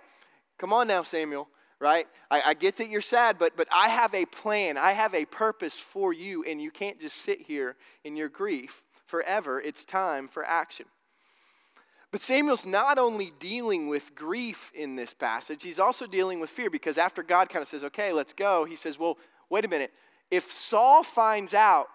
come 0.58 0.72
on 0.72 0.88
now, 0.88 1.04
Samuel, 1.04 1.50
right? 1.84 2.08
I, 2.32 2.42
I 2.48 2.54
get 2.56 2.78
that 2.78 2.88
you're 2.88 3.02
sad, 3.02 3.38
but, 3.38 3.56
but 3.56 3.68
I 3.72 3.90
have 3.90 4.16
a 4.16 4.26
plan. 4.26 4.78
I 4.78 4.94
have 4.94 5.14
a 5.14 5.26
purpose 5.26 5.78
for 5.78 6.14
you, 6.14 6.44
and 6.46 6.62
you 6.62 6.72
can't 6.72 7.00
just 7.00 7.18
sit 7.18 7.42
here 7.42 7.76
in 8.04 8.16
your 8.16 8.30
grief 8.30 8.82
forever. 9.06 9.62
It's 9.62 9.86
time 9.86 10.28
for 10.28 10.44
action. 10.44 10.88
But 12.12 12.22
Samuel's 12.22 12.66
not 12.66 12.98
only 12.98 13.34
dealing 13.40 13.90
with 13.90 14.16
grief 14.16 14.72
in 14.74 14.96
this 14.96 15.14
passage, 15.14 15.62
he's 15.62 15.80
also 15.80 16.08
dealing 16.08 16.40
with 16.40 16.50
fear 16.50 16.70
because 16.70 16.98
after 16.98 17.22
God 17.22 17.50
kind 17.50 17.62
of 17.62 17.68
says, 17.68 17.84
okay, 17.84 18.14
let's 18.14 18.34
go, 18.34 18.66
he 18.66 18.76
says, 18.76 18.98
well, 18.98 19.18
wait 19.50 19.66
a 19.66 19.68
minute 19.68 19.92
if 20.34 20.52
Saul 20.52 21.04
finds 21.04 21.54
out 21.54 21.90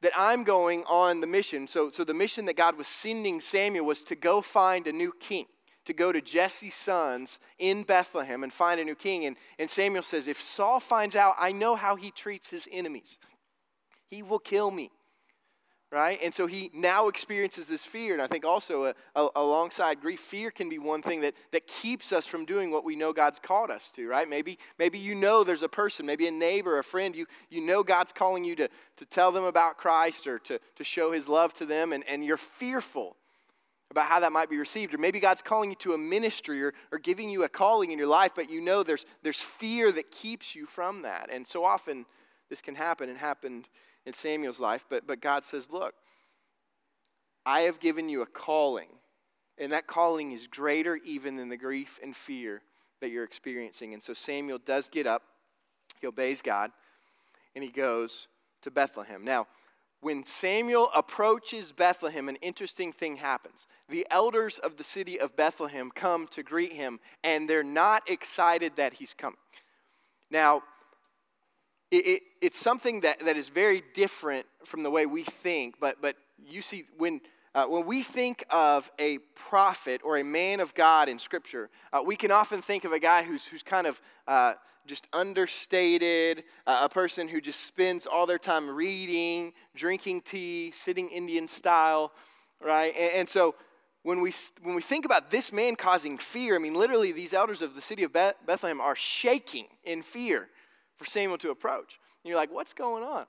that 0.00 0.12
I'm 0.16 0.44
going 0.44 0.84
on 0.88 1.20
the 1.20 1.26
mission, 1.26 1.66
so, 1.66 1.90
so 1.90 2.04
the 2.04 2.14
mission 2.14 2.44
that 2.44 2.56
God 2.56 2.78
was 2.78 2.86
sending 2.86 3.40
Samuel 3.40 3.84
was 3.84 4.04
to 4.04 4.14
go 4.14 4.40
find 4.40 4.86
a 4.86 4.92
new 4.92 5.12
king, 5.18 5.46
to 5.88 5.94
go 5.94 6.12
to 6.12 6.20
Jesse's 6.20 6.74
sons 6.74 7.38
in 7.58 7.82
Bethlehem 7.82 8.44
and 8.44 8.52
find 8.52 8.78
a 8.78 8.84
new 8.84 8.94
king. 8.94 9.24
And, 9.24 9.36
and 9.58 9.68
Samuel 9.68 10.02
says, 10.02 10.28
If 10.28 10.40
Saul 10.40 10.80
finds 10.80 11.16
out, 11.16 11.34
I 11.38 11.50
know 11.50 11.76
how 11.76 11.96
he 11.96 12.10
treats 12.10 12.50
his 12.50 12.68
enemies. 12.70 13.18
He 14.10 14.22
will 14.22 14.38
kill 14.38 14.70
me 14.70 14.90
right? 15.90 16.18
And 16.22 16.34
so 16.34 16.46
he 16.46 16.70
now 16.74 17.08
experiences 17.08 17.66
this 17.66 17.82
fear. 17.82 18.12
And 18.12 18.20
I 18.20 18.26
think 18.26 18.44
also 18.44 18.84
a, 18.84 18.94
a, 19.16 19.28
alongside 19.36 20.02
grief, 20.02 20.20
fear 20.20 20.50
can 20.50 20.68
be 20.68 20.78
one 20.78 21.00
thing 21.00 21.22
that, 21.22 21.32
that 21.52 21.66
keeps 21.66 22.12
us 22.12 22.26
from 22.26 22.44
doing 22.44 22.70
what 22.70 22.84
we 22.84 22.94
know 22.94 23.14
God's 23.14 23.38
called 23.38 23.70
us 23.70 23.90
to, 23.92 24.06
right? 24.06 24.28
Maybe, 24.28 24.58
maybe 24.78 24.98
you 24.98 25.14
know 25.14 25.44
there's 25.44 25.62
a 25.62 25.68
person, 25.68 26.04
maybe 26.04 26.26
a 26.26 26.30
neighbor, 26.30 26.78
a 26.78 26.84
friend, 26.84 27.16
you, 27.16 27.24
you 27.48 27.62
know 27.62 27.82
God's 27.82 28.12
calling 28.12 28.44
you 28.44 28.54
to, 28.56 28.68
to 28.96 29.06
tell 29.06 29.32
them 29.32 29.44
about 29.44 29.78
Christ 29.78 30.26
or 30.26 30.38
to, 30.40 30.60
to 30.76 30.84
show 30.84 31.10
his 31.10 31.26
love 31.26 31.54
to 31.54 31.64
them, 31.64 31.94
and, 31.94 32.04
and 32.06 32.22
you're 32.22 32.36
fearful 32.36 33.16
about 33.90 34.06
how 34.06 34.20
that 34.20 34.32
might 34.32 34.50
be 34.50 34.58
received. 34.58 34.94
Or 34.94 34.98
maybe 34.98 35.20
God's 35.20 35.42
calling 35.42 35.70
you 35.70 35.76
to 35.76 35.94
a 35.94 35.98
ministry 35.98 36.62
or, 36.62 36.74
or 36.92 36.98
giving 36.98 37.30
you 37.30 37.44
a 37.44 37.48
calling 37.48 37.90
in 37.90 37.98
your 37.98 38.08
life, 38.08 38.32
but 38.34 38.50
you 38.50 38.60
know 38.60 38.82
there's, 38.82 39.06
there's 39.22 39.40
fear 39.40 39.90
that 39.92 40.10
keeps 40.10 40.54
you 40.54 40.66
from 40.66 41.02
that. 41.02 41.30
And 41.32 41.46
so 41.46 41.64
often 41.64 42.04
this 42.50 42.62
can 42.62 42.74
happen 42.74 43.08
and 43.08 43.18
happened 43.18 43.68
in 44.06 44.14
Samuel's 44.14 44.60
life, 44.60 44.84
but, 44.88 45.06
but 45.06 45.20
God 45.20 45.44
says, 45.44 45.68
Look, 45.70 45.94
I 47.44 47.60
have 47.60 47.80
given 47.80 48.08
you 48.08 48.22
a 48.22 48.26
calling, 48.26 48.88
and 49.58 49.72
that 49.72 49.86
calling 49.86 50.32
is 50.32 50.46
greater 50.46 50.96
even 50.96 51.36
than 51.36 51.48
the 51.48 51.56
grief 51.56 51.98
and 52.02 52.14
fear 52.14 52.62
that 53.00 53.10
you're 53.10 53.24
experiencing. 53.24 53.92
And 53.92 54.02
so 54.02 54.12
Samuel 54.12 54.58
does 54.58 54.88
get 54.88 55.06
up, 55.06 55.22
he 56.00 56.06
obeys 56.06 56.42
God, 56.42 56.70
and 57.54 57.64
he 57.64 57.70
goes 57.70 58.28
to 58.62 58.70
Bethlehem. 58.70 59.24
Now, 59.24 59.46
when 60.00 60.24
Samuel 60.24 60.90
approaches 60.94 61.72
Bethlehem, 61.72 62.28
an 62.28 62.36
interesting 62.36 62.92
thing 62.92 63.16
happens. 63.16 63.66
The 63.88 64.06
elders 64.10 64.58
of 64.58 64.76
the 64.76 64.84
city 64.84 65.18
of 65.18 65.36
Bethlehem 65.36 65.90
come 65.90 66.28
to 66.28 66.42
greet 66.42 66.72
him, 66.72 67.00
and 67.24 67.48
they're 67.48 67.64
not 67.64 68.08
excited 68.08 68.76
that 68.76 68.94
he's 68.94 69.12
coming. 69.14 69.38
Now, 70.30 70.62
it, 71.90 72.06
it, 72.06 72.22
it's 72.40 72.58
something 72.58 73.00
that, 73.00 73.24
that 73.24 73.36
is 73.36 73.48
very 73.48 73.82
different 73.94 74.46
from 74.64 74.82
the 74.82 74.90
way 74.90 75.06
we 75.06 75.24
think, 75.24 75.76
but, 75.80 76.00
but 76.00 76.16
you 76.46 76.60
see, 76.60 76.84
when, 76.96 77.20
uh, 77.58 77.66
when 77.66 77.84
we 77.86 78.04
think 78.04 78.44
of 78.50 78.88
a 79.00 79.18
prophet 79.34 80.00
or 80.04 80.16
a 80.16 80.22
man 80.22 80.60
of 80.60 80.74
God 80.74 81.08
in 81.08 81.18
Scripture, 81.18 81.70
uh, 81.92 82.00
we 82.06 82.14
can 82.14 82.30
often 82.30 82.62
think 82.62 82.84
of 82.84 82.92
a 82.92 83.00
guy 83.00 83.24
who's, 83.24 83.46
who's 83.46 83.64
kind 83.64 83.88
of 83.88 84.00
uh, 84.28 84.52
just 84.86 85.08
understated, 85.12 86.44
uh, 86.68 86.82
a 86.84 86.88
person 86.88 87.26
who 87.26 87.40
just 87.40 87.64
spends 87.64 88.06
all 88.06 88.26
their 88.26 88.38
time 88.38 88.70
reading, 88.70 89.52
drinking 89.74 90.20
tea, 90.20 90.70
sitting 90.72 91.08
Indian 91.08 91.48
style, 91.48 92.12
right? 92.64 92.94
And, 92.96 93.12
and 93.14 93.28
so 93.28 93.56
when 94.04 94.20
we, 94.20 94.32
when 94.62 94.76
we 94.76 94.82
think 94.82 95.04
about 95.04 95.32
this 95.32 95.52
man 95.52 95.74
causing 95.74 96.16
fear, 96.16 96.54
I 96.54 96.58
mean, 96.58 96.74
literally, 96.74 97.10
these 97.10 97.34
elders 97.34 97.60
of 97.60 97.74
the 97.74 97.80
city 97.80 98.04
of 98.04 98.12
Bethlehem 98.12 98.80
are 98.80 98.94
shaking 98.94 99.66
in 99.82 100.02
fear 100.02 100.46
for 100.96 101.06
Samuel 101.06 101.38
to 101.38 101.50
approach. 101.50 101.98
And 102.22 102.30
you're 102.30 102.38
like, 102.38 102.52
what's 102.52 102.72
going 102.72 103.02
on? 103.02 103.26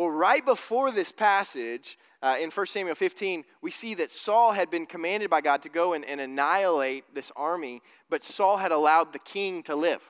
Well, 0.00 0.08
right 0.08 0.42
before 0.42 0.90
this 0.90 1.12
passage 1.12 1.98
uh, 2.22 2.38
in 2.40 2.50
1 2.50 2.66
Samuel 2.68 2.94
15, 2.94 3.44
we 3.60 3.70
see 3.70 3.92
that 3.96 4.10
Saul 4.10 4.52
had 4.52 4.70
been 4.70 4.86
commanded 4.86 5.28
by 5.28 5.42
God 5.42 5.60
to 5.60 5.68
go 5.68 5.92
and, 5.92 6.06
and 6.06 6.22
annihilate 6.22 7.14
this 7.14 7.30
army, 7.36 7.82
but 8.08 8.24
Saul 8.24 8.56
had 8.56 8.72
allowed 8.72 9.12
the 9.12 9.18
king 9.18 9.62
to 9.64 9.76
live. 9.76 10.00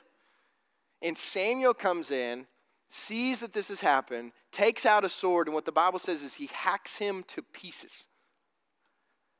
And 1.02 1.18
Samuel 1.18 1.74
comes 1.74 2.12
in, 2.12 2.46
sees 2.88 3.40
that 3.40 3.52
this 3.52 3.66
has 3.66 3.80
happened, 3.80 4.30
takes 4.52 4.86
out 4.86 5.04
a 5.04 5.08
sword, 5.08 5.48
and 5.48 5.56
what 5.56 5.64
the 5.64 5.72
Bible 5.72 5.98
says 5.98 6.22
is 6.22 6.34
he 6.34 6.46
hacks 6.52 6.98
him 6.98 7.24
to 7.26 7.42
pieces. 7.42 8.06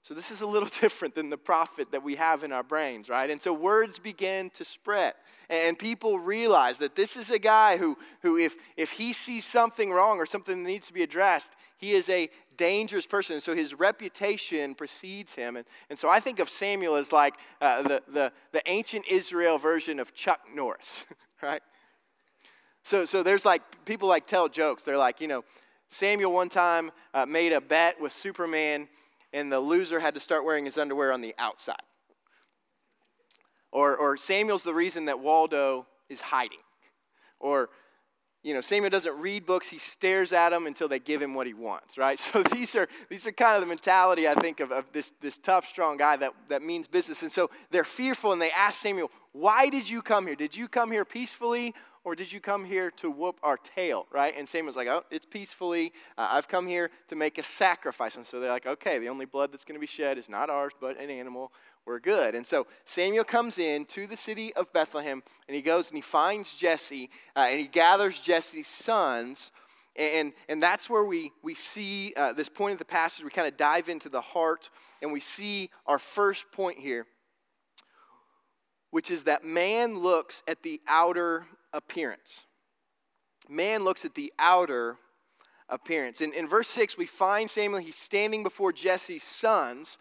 So, 0.02 0.14
this 0.14 0.30
is 0.30 0.40
a 0.40 0.47
little 0.47 0.69
different 0.80 1.14
than 1.14 1.30
the 1.30 1.37
prophet 1.37 1.92
that 1.92 2.02
we 2.02 2.16
have 2.16 2.42
in 2.42 2.52
our 2.52 2.62
brains, 2.62 3.09
right? 3.09 3.28
And 3.28 3.40
so, 3.40 3.52
words 3.52 3.99
begin 3.99 4.50
to 4.50 4.64
spread. 4.64 5.14
And 5.50 5.78
people 5.78 6.19
realize 6.19 6.78
that 6.78 6.97
this 6.97 7.16
is 7.16 7.30
a 7.30 7.38
guy 7.38 7.76
who, 7.76 7.99
who 8.23 8.38
if, 8.38 8.57
if 8.76 8.92
he 8.92 9.12
sees 9.12 9.45
something 9.45 9.90
wrong 9.90 10.19
or 10.19 10.26
something 10.26 10.62
that 10.62 10.69
needs 10.69 10.87
to 10.87 10.95
be 10.95 11.02
addressed, 11.02 11.52
he 11.76 11.92
is 11.92 12.09
a 12.09 12.30
dangerous 12.57 13.07
person. 13.07 13.35
And 13.35 13.42
so, 13.42 13.54
his 13.54 13.75
reputation 13.75 14.75
precedes 14.75 15.35
him. 15.35 15.57
And, 15.57 15.66
and 15.90 15.99
so, 15.99 16.09
I 16.09 16.19
think 16.21 16.38
of 16.38 16.49
Samuel 16.49 16.95
as 16.97 17.12
like 17.12 17.35
uh, 17.61 17.83
the, 17.83 18.02
the, 18.09 18.33
the 18.52 18.62
ancient 18.66 19.07
Israel 19.07 19.59
version 19.59 20.00
of 20.00 20.14
Chuck 20.14 20.40
Norris, 20.54 21.04
right? 21.42 21.62
So, 22.85 23.04
so, 23.04 23.23
there's 23.23 23.45
like 23.45 23.85
people 23.85 24.09
like 24.09 24.26
tell 24.26 24.49
jokes. 24.49 24.83
They're 24.83 24.97
like, 24.97 25.21
you 25.21 25.28
know, 25.28 25.45
Samuel 25.90 26.33
one 26.33 26.49
time 26.49 26.90
uh, 27.12 27.26
made 27.26 27.52
a 27.52 27.61
bet 27.61 28.00
with 28.00 28.12
Superman 28.12 28.88
and 29.32 29.50
the 29.50 29.60
loser 29.60 30.00
had 30.00 30.14
to 30.14 30.20
start 30.20 30.44
wearing 30.44 30.64
his 30.64 30.78
underwear 30.78 31.12
on 31.12 31.20
the 31.20 31.34
outside. 31.38 31.76
Or, 33.72 33.96
or 33.96 34.16
Samuel's 34.16 34.64
the 34.64 34.75
reason 34.75 35.04
that 35.04 35.20
Waldo 35.20 35.87
is 36.08 36.20
hiding. 36.20 36.58
Or, 37.38 37.70
you 38.42 38.52
know, 38.52 38.60
Samuel 38.60 38.90
doesn't 38.90 39.16
read 39.20 39.46
books, 39.46 39.68
he 39.68 39.78
stares 39.78 40.32
at 40.32 40.50
them 40.50 40.66
until 40.66 40.88
they 40.88 40.99
give 40.99 41.22
him 41.22 41.34
what 41.34 41.46
he 41.46 41.54
wants, 41.54 41.96
right? 41.96 42.18
So 42.32 42.42
these 42.42 42.75
are, 42.75 42.88
these 43.08 43.26
are 43.26 43.32
kind 43.32 43.54
of 43.54 43.60
the 43.60 43.66
mentality, 43.66 44.26
I 44.26 44.34
think, 44.34 44.60
of, 44.60 44.72
of 44.72 44.87
this, 44.92 45.12
this 45.20 45.38
tough, 45.38 45.66
strong 45.66 45.96
guy 45.96 46.16
that, 46.16 46.32
that 46.49 46.62
means 46.62 46.88
business. 46.88 47.22
And 47.22 47.30
so 47.30 47.50
they're 47.70 47.84
fearful 47.84 48.32
and 48.32 48.42
they 48.42 48.50
ask 48.50 48.76
Samuel, 48.76 49.10
Why 49.32 49.68
did 49.68 49.88
you 49.88 50.02
come 50.02 50.26
here? 50.26 50.37
Did 50.37 50.56
you 50.56 50.66
come 50.68 50.90
here 50.90 51.04
peacefully 51.04 51.75
or 52.04 52.14
did 52.14 52.33
you 52.33 52.40
come 52.40 52.64
here 52.64 52.90
to 52.92 53.11
whoop 53.11 53.38
our 53.42 53.59
tail, 53.59 54.07
right? 54.11 54.35
And 54.37 54.49
Samuel's 54.49 54.76
like, 54.76 54.88
oh, 54.88 55.04
it's 55.11 55.26
peacefully. 55.26 55.92
Uh, 56.16 56.28
I've 56.30 56.49
come 56.49 56.66
here 56.66 56.90
to 57.09 57.16
make 57.16 57.37
a 57.37 57.42
sacrifice. 57.42 58.16
And 58.16 58.25
so 58.25 58.40
they're 58.40 58.50
like, 58.50 58.66
okay, 58.66 58.99
the 58.99 59.09
only 59.09 59.26
blood 59.26 59.52
that's 59.52 59.64
going 59.64 59.76
to 59.76 59.80
be 59.80 59.87
shed 59.87 60.16
is 60.16 60.28
not 60.28 60.49
ours, 60.49 60.73
but 60.80 60.99
an 60.99 61.11
animal. 61.11 61.52
We're 61.85 62.00
good. 62.00 62.35
And 62.35 62.47
so 62.47 62.66
Samuel 62.85 63.25
comes 63.25 63.59
in 63.59 63.85
to 63.87 64.07
the 64.07 64.16
city 64.16 64.54
of 64.54 64.73
Bethlehem, 64.73 65.23
and 65.47 65.54
he 65.54 65.62
goes 65.62 65.88
and 65.88 65.97
he 65.97 66.02
finds 66.02 66.54
Jesse, 66.54 67.11
uh, 67.37 67.47
and 67.50 67.61
he 67.61 67.66
gathers 67.66 68.19
Jesse's 68.19 68.66
sons. 68.66 69.52
And, 69.97 70.33
and 70.49 70.62
that's 70.62 70.88
where 70.88 71.04
we, 71.04 71.33
we 71.42 71.54
see 71.54 72.14
uh, 72.16 72.33
this 72.33 72.49
point 72.49 72.73
of 72.73 72.78
the 72.78 72.85
passage. 72.85 73.25
We 73.25 73.30
kind 73.30 73.49
of 73.49 73.57
dive 73.57 73.88
into 73.88 74.09
the 74.09 74.21
heart 74.21 74.71
and 75.02 75.12
we 75.12 75.21
see 75.21 75.69
our 75.85 75.99
first 75.99 76.52
point 76.52 76.78
here, 76.78 77.07
which 78.90 79.11
is 79.11 79.25
that 79.25 79.45
man 79.45 79.99
looks 79.99 80.45
at 80.47 80.62
the 80.62 80.80
outer 80.87 81.45
appearance. 81.72 82.44
Man 83.48 83.84
looks 83.84 84.04
at 84.04 84.14
the 84.14 84.32
outer 84.38 84.96
appearance. 85.68 86.20
In, 86.20 86.32
in 86.32 86.48
verse 86.48 86.68
6, 86.68 86.96
we 86.96 87.06
find 87.06 87.50
Samuel, 87.50 87.80
he's 87.80 87.96
standing 87.96 88.42
before 88.42 88.72
Jesse's 88.72 89.22
sons, 89.22 89.98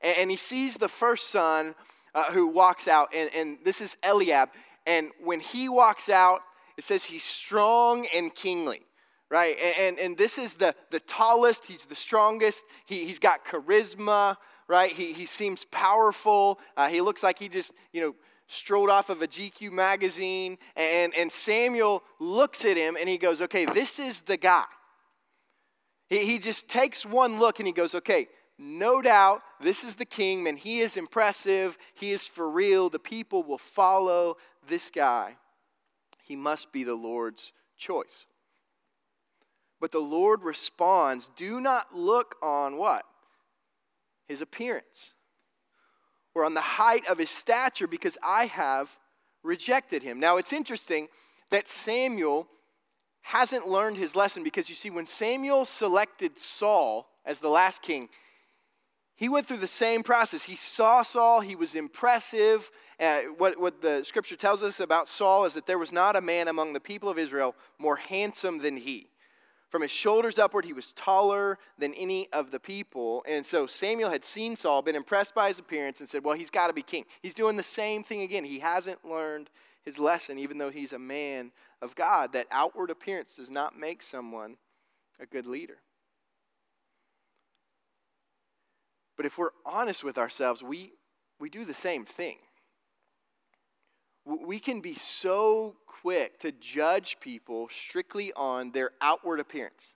and, 0.00 0.16
and 0.18 0.30
he 0.30 0.36
sees 0.36 0.76
the 0.76 0.88
first 0.88 1.28
son 1.28 1.74
uh, 2.14 2.24
who 2.32 2.46
walks 2.46 2.88
out, 2.88 3.14
and, 3.14 3.30
and 3.34 3.58
this 3.64 3.80
is 3.80 3.96
Eliab. 4.02 4.50
And 4.86 5.10
when 5.22 5.40
he 5.40 5.68
walks 5.68 6.08
out, 6.08 6.40
it 6.76 6.84
says 6.84 7.04
he's 7.04 7.24
strong 7.24 8.06
and 8.14 8.34
kingly 8.34 8.82
right? 9.30 9.56
And, 9.78 9.96
and, 10.00 10.18
this 10.18 10.38
is 10.38 10.54
the, 10.54 10.74
the 10.90 10.98
tallest, 10.98 11.64
he's 11.64 11.86
the 11.86 11.94
strongest, 11.94 12.64
he, 12.84 13.04
he's 13.04 13.20
got 13.20 13.46
charisma, 13.46 14.36
right? 14.70 14.90
He, 14.92 15.12
he 15.12 15.24
seems 15.26 15.64
powerful. 15.64 16.60
Uh, 16.76 16.88
he 16.88 17.00
looks 17.00 17.22
like 17.22 17.38
he 17.38 17.48
just, 17.48 17.72
you 17.92 18.00
know, 18.00 18.14
strolled 18.50 18.90
off 18.90 19.10
of 19.10 19.22
a 19.22 19.28
GQ 19.28 19.70
magazine. 19.70 20.58
And, 20.76 21.14
and 21.16 21.32
Samuel 21.32 22.02
looks 22.18 22.64
at 22.64 22.76
him 22.76 22.96
and 22.98 23.08
he 23.08 23.16
goes, 23.16 23.40
okay, 23.40 23.64
this 23.64 23.98
is 23.98 24.22
the 24.22 24.36
guy. 24.36 24.64
He, 26.08 26.24
he 26.24 26.38
just 26.38 26.68
takes 26.68 27.06
one 27.06 27.38
look 27.38 27.60
and 27.60 27.66
he 27.66 27.72
goes, 27.72 27.94
okay, 27.94 28.28
no 28.58 29.00
doubt 29.00 29.42
this 29.62 29.84
is 29.84 29.94
the 29.94 30.04
king, 30.04 30.42
man. 30.42 30.56
He 30.56 30.80
is 30.80 30.96
impressive. 30.96 31.78
He 31.94 32.10
is 32.10 32.26
for 32.26 32.50
real. 32.50 32.90
The 32.90 32.98
people 32.98 33.42
will 33.42 33.58
follow 33.58 34.36
this 34.68 34.90
guy. 34.90 35.36
He 36.24 36.36
must 36.36 36.72
be 36.72 36.84
the 36.84 36.94
Lord's 36.94 37.52
choice. 37.78 38.26
But 39.80 39.92
the 39.92 40.00
Lord 40.00 40.42
responds 40.42 41.30
do 41.36 41.60
not 41.60 41.96
look 41.96 42.34
on 42.42 42.76
what? 42.76 43.04
His 44.28 44.42
appearance 44.42 45.14
or 46.34 46.44
on 46.44 46.54
the 46.54 46.60
height 46.60 47.06
of 47.08 47.18
his 47.18 47.30
stature 47.30 47.86
because 47.86 48.16
I 48.22 48.46
have 48.46 48.96
rejected 49.42 50.02
him. 50.02 50.20
Now 50.20 50.36
it's 50.36 50.52
interesting 50.52 51.08
that 51.50 51.68
Samuel 51.68 52.48
hasn't 53.22 53.68
learned 53.68 53.96
his 53.96 54.16
lesson 54.16 54.42
because 54.42 54.68
you 54.68 54.74
see, 54.74 54.90
when 54.90 55.06
Samuel 55.06 55.64
selected 55.64 56.38
Saul 56.38 57.08
as 57.24 57.40
the 57.40 57.48
last 57.48 57.82
king, 57.82 58.08
he 59.16 59.28
went 59.28 59.46
through 59.46 59.58
the 59.58 59.66
same 59.66 60.02
process. 60.02 60.44
He 60.44 60.56
saw 60.56 61.02
Saul, 61.02 61.40
he 61.40 61.54
was 61.54 61.74
impressive. 61.74 62.70
Uh, 62.98 63.20
what, 63.36 63.60
what 63.60 63.82
the 63.82 64.02
scripture 64.02 64.36
tells 64.36 64.62
us 64.62 64.80
about 64.80 65.08
Saul 65.08 65.44
is 65.44 65.52
that 65.54 65.66
there 65.66 65.78
was 65.78 65.92
not 65.92 66.16
a 66.16 66.22
man 66.22 66.48
among 66.48 66.72
the 66.72 66.80
people 66.80 67.10
of 67.10 67.18
Israel 67.18 67.54
more 67.78 67.96
handsome 67.96 68.58
than 68.60 68.78
he. 68.78 69.08
From 69.70 69.82
his 69.82 69.90
shoulders 69.92 70.38
upward, 70.38 70.64
he 70.64 70.72
was 70.72 70.92
taller 70.92 71.56
than 71.78 71.94
any 71.94 72.28
of 72.32 72.50
the 72.50 72.58
people. 72.58 73.24
And 73.26 73.46
so 73.46 73.66
Samuel 73.66 74.10
had 74.10 74.24
seen 74.24 74.56
Saul, 74.56 74.82
been 74.82 74.96
impressed 74.96 75.32
by 75.32 75.46
his 75.48 75.60
appearance, 75.60 76.00
and 76.00 76.08
said, 76.08 76.24
Well, 76.24 76.36
he's 76.36 76.50
got 76.50 76.66
to 76.66 76.72
be 76.72 76.82
king. 76.82 77.04
He's 77.22 77.34
doing 77.34 77.56
the 77.56 77.62
same 77.62 78.02
thing 78.02 78.22
again. 78.22 78.44
He 78.44 78.58
hasn't 78.58 79.04
learned 79.04 79.48
his 79.82 79.98
lesson, 79.98 80.38
even 80.38 80.58
though 80.58 80.70
he's 80.70 80.92
a 80.92 80.98
man 80.98 81.52
of 81.80 81.94
God, 81.94 82.32
that 82.32 82.48
outward 82.50 82.90
appearance 82.90 83.36
does 83.36 83.48
not 83.48 83.78
make 83.78 84.02
someone 84.02 84.56
a 85.20 85.26
good 85.26 85.46
leader. 85.46 85.78
But 89.16 89.26
if 89.26 89.38
we're 89.38 89.50
honest 89.64 90.02
with 90.02 90.18
ourselves, 90.18 90.62
we, 90.62 90.92
we 91.38 91.48
do 91.48 91.64
the 91.64 91.74
same 91.74 92.04
thing. 92.04 92.38
We 94.24 94.58
can 94.58 94.80
be 94.80 94.94
so 94.94 95.76
quick 96.02 96.38
to 96.40 96.52
judge 96.52 97.18
people 97.20 97.68
strictly 97.70 98.32
on 98.34 98.70
their 98.72 98.90
outward 99.00 99.40
appearance, 99.40 99.94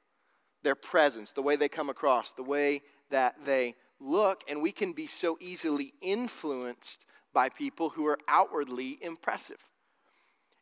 their 0.63 0.75
presence, 0.75 1.33
the 1.33 1.43
way 1.43 1.57
they 1.57 1.69
come 1.69 1.89
across, 1.89 2.33
the 2.33 2.43
way 2.43 2.83
that 3.11 3.37
they 3.45 3.75
look, 4.01 4.43
and 4.49 4.61
we 4.63 4.73
can 4.73 4.93
be 4.93 5.07
so 5.07 5.37
easily 5.41 5.93
influenced 6.01 7.07
by 7.33 7.49
people 7.49 7.91
who 7.91 8.07
are 8.07 8.19
outwardly 8.29 8.99
impressive. 9.01 9.59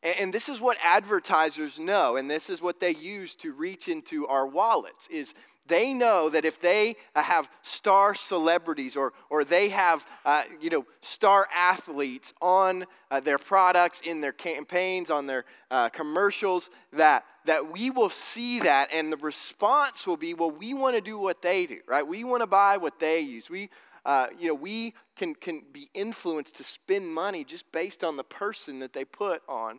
And, 0.02 0.34
this 0.34 0.48
is 0.48 0.60
what 0.60 0.78
advertisers 0.82 1.78
know, 1.78 2.16
and 2.16 2.28
this 2.28 2.50
is 2.50 2.60
what 2.60 2.80
they 2.80 2.90
use 2.90 3.36
to 3.36 3.52
reach 3.52 3.86
into 3.88 4.26
our 4.26 4.46
wallets 4.46 5.06
is 5.08 5.32
they 5.66 5.94
know 5.94 6.28
that 6.28 6.44
if 6.44 6.60
they 6.60 6.96
uh, 7.14 7.22
have 7.22 7.48
star 7.62 8.14
celebrities 8.14 8.96
or, 8.96 9.12
or 9.30 9.44
they 9.44 9.68
have 9.68 10.06
uh, 10.24 10.42
you 10.60 10.70
know, 10.70 10.84
star 11.00 11.46
athletes 11.54 12.32
on 12.42 12.84
uh, 13.10 13.20
their 13.20 13.38
products, 13.38 14.00
in 14.00 14.20
their 14.20 14.32
campaigns, 14.32 15.10
on 15.10 15.26
their 15.26 15.44
uh, 15.70 15.88
commercials, 15.88 16.68
that, 16.92 17.24
that 17.44 17.72
we 17.72 17.90
will 17.90 18.10
see 18.10 18.60
that 18.60 18.92
and 18.92 19.12
the 19.12 19.16
response 19.18 20.06
will 20.06 20.16
be, 20.16 20.34
well, 20.34 20.50
we 20.50 20.74
want 20.74 20.96
to 20.96 21.00
do 21.00 21.18
what 21.18 21.42
they 21.42 21.66
do, 21.66 21.78
right? 21.86 22.06
We 22.06 22.24
want 22.24 22.42
to 22.42 22.46
buy 22.46 22.76
what 22.76 22.98
they 22.98 23.20
use. 23.20 23.48
We, 23.48 23.70
uh, 24.04 24.28
you 24.38 24.48
know, 24.48 24.54
we 24.54 24.94
can, 25.16 25.34
can 25.34 25.62
be 25.72 25.88
influenced 25.94 26.56
to 26.56 26.64
spend 26.64 27.12
money 27.14 27.44
just 27.44 27.70
based 27.70 28.02
on 28.02 28.16
the 28.16 28.24
person 28.24 28.80
that 28.80 28.92
they 28.92 29.04
put 29.04 29.42
on 29.48 29.78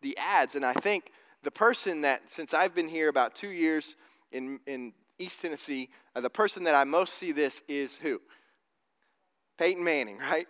the 0.00 0.16
ads. 0.16 0.54
And 0.54 0.64
I 0.64 0.74
think 0.74 1.10
the 1.42 1.50
person 1.50 2.02
that, 2.02 2.22
since 2.30 2.54
I've 2.54 2.74
been 2.74 2.88
here 2.88 3.08
about 3.08 3.34
two 3.34 3.50
years 3.50 3.96
in, 4.30 4.60
in 4.66 4.92
East 5.18 5.40
Tennessee, 5.40 5.90
uh, 6.14 6.20
the 6.20 6.30
person 6.30 6.64
that 6.64 6.74
I 6.74 6.84
most 6.84 7.14
see 7.14 7.32
this 7.32 7.62
is 7.68 7.96
who? 7.96 8.20
Peyton 9.58 9.84
Manning, 9.84 10.18
right? 10.30 10.46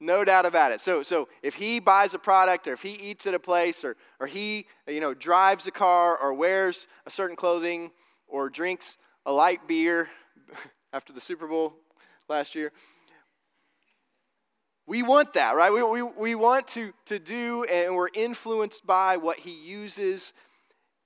No 0.00 0.24
doubt 0.24 0.44
about 0.44 0.72
it. 0.72 0.80
So, 0.80 1.02
so 1.02 1.28
if 1.42 1.54
he 1.54 1.78
buys 1.78 2.14
a 2.14 2.18
product 2.18 2.66
or 2.66 2.72
if 2.72 2.82
he 2.82 2.92
eats 2.92 3.26
at 3.26 3.34
a 3.34 3.38
place 3.38 3.84
or, 3.84 3.96
or 4.20 4.26
he 4.26 4.66
you 4.86 5.00
know, 5.00 5.14
drives 5.14 5.66
a 5.66 5.70
car 5.70 6.18
or 6.18 6.34
wears 6.34 6.86
a 7.06 7.10
certain 7.10 7.36
clothing 7.36 7.90
or 8.26 8.50
drinks 8.50 8.98
a 9.24 9.32
light 9.32 9.66
beer 9.66 10.08
after 10.92 11.12
the 11.12 11.20
Super 11.20 11.46
Bowl 11.46 11.74
last 12.28 12.54
year, 12.54 12.72
we 14.86 15.02
want 15.02 15.32
that, 15.34 15.56
right? 15.56 15.72
We, 15.72 15.82
we, 15.82 16.02
we 16.02 16.34
want 16.34 16.68
to, 16.68 16.92
to 17.06 17.18
do, 17.18 17.64
and 17.64 17.94
we're 17.94 18.10
influenced 18.12 18.86
by 18.86 19.16
what 19.16 19.38
he 19.38 19.52
uses. 19.52 20.34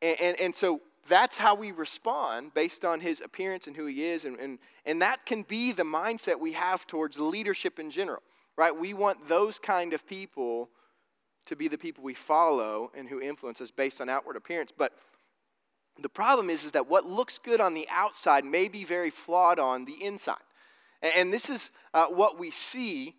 And, 0.03 0.21
and, 0.21 0.41
and 0.41 0.55
so 0.55 0.81
that's 1.09 1.39
how 1.39 1.55
we 1.55 1.73
respond 1.73 2.55
based 2.55 2.85
on 2.85 3.01
his 3.01 3.21
appearance 3.21 3.67
and 3.67 3.77
who 3.77 3.87
he 3.87 4.05
is. 4.05 4.25
And, 4.25 4.39
and, 4.39 4.59
and 4.85 5.03
that 5.03 5.27
can 5.27 5.43
be 5.43 5.73
the 5.73 5.83
mindset 5.83 6.39
we 6.39 6.53
have 6.53 6.87
towards 6.87 7.19
leadership 7.19 7.79
in 7.79 7.91
general, 7.91 8.23
right? 8.57 8.77
We 8.77 8.95
want 8.95 9.29
those 9.29 9.59
kind 9.59 9.93
of 9.93 10.07
people 10.07 10.71
to 11.47 11.57
be 11.57 11.69
the 11.69 11.79
people 11.79 12.05
we 12.05 12.15
follow 12.15 12.93
and 12.95 13.09
who 13.09 13.21
influence 13.21 13.61
us 13.61 13.71
based 13.71 14.01
on 14.01 14.09
outward 14.09 14.37
appearance. 14.37 14.73
But 14.77 14.93
the 15.99 16.09
problem 16.09 16.51
is, 16.51 16.65
is 16.65 16.73
that 16.73 16.89
what 16.89 17.07
looks 17.07 17.39
good 17.39 17.61
on 17.61 17.75
the 17.75 17.89
outside 17.91 18.45
may 18.45 18.69
be 18.69 18.85
very 18.85 19.11
flawed 19.11 19.59
on 19.59 19.85
the 19.85 20.05
inside. 20.05 20.37
And, 21.03 21.13
and 21.17 21.33
this 21.33 21.51
is 21.51 21.71
uh, 21.95 22.07
what 22.07 22.39
we 22.39 22.51
see. 22.51 23.17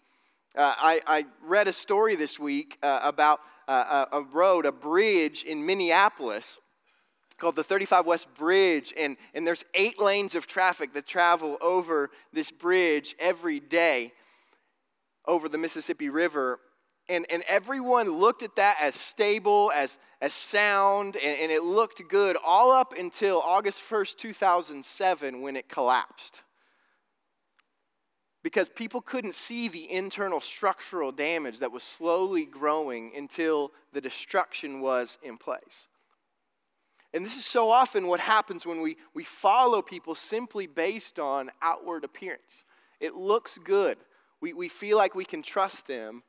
Uh, 0.55 0.73
I, 0.77 1.01
I, 1.05 1.25
read 1.43 1.67
a 1.67 1.73
story 1.73 2.15
this 2.15 2.39
week 2.39 2.77
uh, 2.81 3.01
about 3.03 3.39
uh, 3.67 4.05
a 4.11 4.21
road, 4.21 4.65
a 4.65 4.71
bridge 4.71 5.43
in 5.43 5.63
Minneapolis 5.63 6.57
called 7.39 7.55
the 7.55 7.63
35 7.63 8.05
West 8.05 8.33
Bridge, 8.35 8.93
and, 8.97 9.17
and 9.33 9.47
there's 9.47 9.65
eight 9.73 9.99
lanes 9.99 10.35
of 10.35 10.45
traffic 10.45 10.93
that 10.93 11.07
travel 11.07 11.57
over 11.61 12.09
this 12.33 12.51
bridge 12.51 13.15
every 13.19 13.59
day 13.59 14.11
over 15.25 15.47
the 15.47 15.57
Mississippi 15.57 16.09
River. 16.09 16.59
And, 17.07 17.25
and 17.31 17.43
everyone 17.47 18.09
looked 18.19 18.43
at 18.43 18.55
that 18.57 18.77
as 18.79 18.93
stable, 18.95 19.71
as, 19.73 19.97
as 20.21 20.33
sound, 20.33 21.15
and, 21.15 21.39
and 21.39 21.51
it 21.51 21.63
looked 21.63 22.07
good 22.07 22.37
all 22.45 22.71
up 22.71 22.93
until 22.97 23.41
August 23.41 23.81
1st, 23.89 24.17
2007, 24.17 25.41
when 25.41 25.55
it 25.55 25.67
collapsed. 25.69 26.43
Because 28.43 28.69
people 28.69 29.01
couldn't 29.01 29.35
see 29.35 29.67
the 29.67 29.91
internal 29.91 30.39
structural 30.39 31.11
damage 31.11 31.59
that 31.59 31.71
was 31.71 31.83
slowly 31.83 32.45
growing 32.45 33.11
until 33.15 33.71
the 33.91 34.01
destruction 34.01 34.79
was 34.81 35.17
in 35.23 35.37
place. 35.37 35.87
And 37.13 37.25
this 37.25 37.35
is 37.35 37.45
so 37.45 37.71
often 37.71 38.07
what 38.07 38.19
happens 38.19 38.65
when 38.65 38.81
we, 38.81 38.97
we 39.13 39.23
follow 39.23 39.81
people 39.81 40.13
simply 40.13 40.67
based 40.67 41.17
on 41.19 41.49
outward 41.61 42.03
appearance. 42.03 42.63
It 42.99 43.15
looks 43.15 43.57
good. 43.63 43.97
We, 44.41 44.53
we 44.53 44.69
feel 44.69 44.97
like 44.97 45.15
we 45.15 45.25
can 45.25 45.41
trust 45.41 45.87
them, 45.87 46.23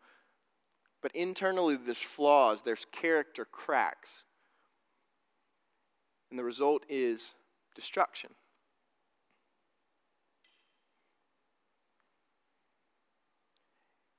but 1.02 1.14
internally 1.14 1.76
there's 1.76 1.98
flaws, 1.98 2.62
there's 2.62 2.86
character 2.92 3.44
cracks. 3.44 4.24
And 6.30 6.38
the 6.38 6.44
result 6.44 6.84
is 6.88 7.34
destruction. 7.74 8.30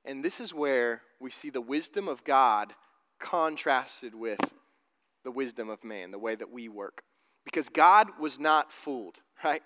And 0.04 0.24
this 0.24 0.40
is 0.40 0.52
where 0.52 1.02
we 1.20 1.30
see 1.30 1.50
the 1.50 1.60
wisdom 1.60 2.08
of 2.08 2.24
God 2.24 2.74
contrasted 3.18 4.14
with 4.14 4.52
the 5.24 5.30
wisdom 5.30 5.68
of 5.70 5.82
man, 5.84 6.10
the 6.10 6.18
way 6.18 6.34
that 6.34 6.50
we 6.50 6.68
work. 6.68 7.02
Because 7.44 7.68
God 7.68 8.08
was 8.20 8.38
not 8.38 8.72
fooled, 8.72 9.18
right? 9.44 9.62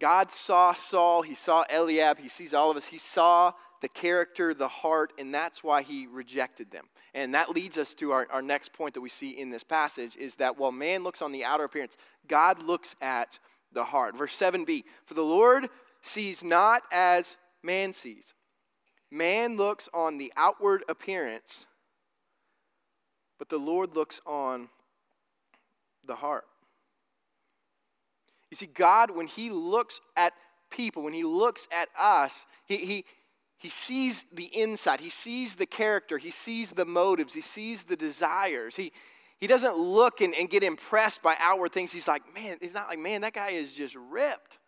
God 0.00 0.30
saw 0.30 0.72
Saul, 0.72 1.22
he 1.22 1.34
saw 1.34 1.64
Eliab, 1.70 2.18
he 2.18 2.28
sees 2.28 2.54
all 2.54 2.70
of 2.70 2.76
us. 2.76 2.86
He 2.86 2.98
saw 2.98 3.52
the 3.80 3.88
character, 3.88 4.54
the 4.54 4.68
heart, 4.68 5.12
and 5.18 5.34
that's 5.34 5.62
why 5.62 5.82
he 5.82 6.06
rejected 6.06 6.70
them. 6.70 6.86
And 7.14 7.34
that 7.34 7.50
leads 7.50 7.78
us 7.78 7.94
to 7.96 8.12
our, 8.12 8.26
our 8.30 8.42
next 8.42 8.72
point 8.72 8.94
that 8.94 9.00
we 9.00 9.08
see 9.08 9.30
in 9.30 9.50
this 9.50 9.64
passage 9.64 10.16
is 10.16 10.36
that 10.36 10.58
while 10.58 10.72
man 10.72 11.02
looks 11.02 11.22
on 11.22 11.32
the 11.32 11.44
outer 11.44 11.64
appearance, 11.64 11.96
God 12.26 12.62
looks 12.62 12.94
at 13.00 13.38
the 13.72 13.84
heart. 13.84 14.16
Verse 14.16 14.36
7b 14.38 14.84
For 15.06 15.14
the 15.14 15.22
Lord 15.22 15.68
sees 16.02 16.44
not 16.44 16.82
as 16.92 17.36
man 17.62 17.92
sees. 17.92 18.34
Man 19.10 19.56
looks 19.56 19.88
on 19.94 20.18
the 20.18 20.32
outward 20.36 20.84
appearance, 20.88 21.66
but 23.38 23.48
the 23.48 23.58
Lord 23.58 23.94
looks 23.94 24.20
on 24.26 24.68
the 26.06 26.16
heart. 26.16 26.44
You 28.50 28.56
see, 28.56 28.66
God, 28.66 29.10
when 29.10 29.26
He 29.26 29.50
looks 29.50 30.00
at 30.16 30.32
people, 30.70 31.02
when 31.02 31.12
He 31.12 31.24
looks 31.24 31.68
at 31.72 31.88
us, 31.98 32.46
He, 32.66 32.76
he, 32.78 33.04
he 33.58 33.68
sees 33.68 34.24
the 34.32 34.46
inside, 34.58 35.00
He 35.00 35.10
sees 35.10 35.54
the 35.54 35.66
character, 35.66 36.18
He 36.18 36.30
sees 36.30 36.72
the 36.72 36.84
motives, 36.84 37.34
He 37.34 37.40
sees 37.40 37.84
the 37.84 37.96
desires. 37.96 38.76
He, 38.76 38.92
he 39.38 39.46
doesn't 39.46 39.76
look 39.76 40.20
and, 40.20 40.34
and 40.34 40.50
get 40.50 40.64
impressed 40.64 41.22
by 41.22 41.36
outward 41.38 41.72
things. 41.72 41.92
He's 41.92 42.08
like, 42.08 42.22
man, 42.34 42.56
he's 42.60 42.74
not 42.74 42.88
like, 42.88 42.98
man, 42.98 43.20
that 43.20 43.34
guy 43.34 43.50
is 43.50 43.72
just 43.72 43.94
ripped. 43.94 44.58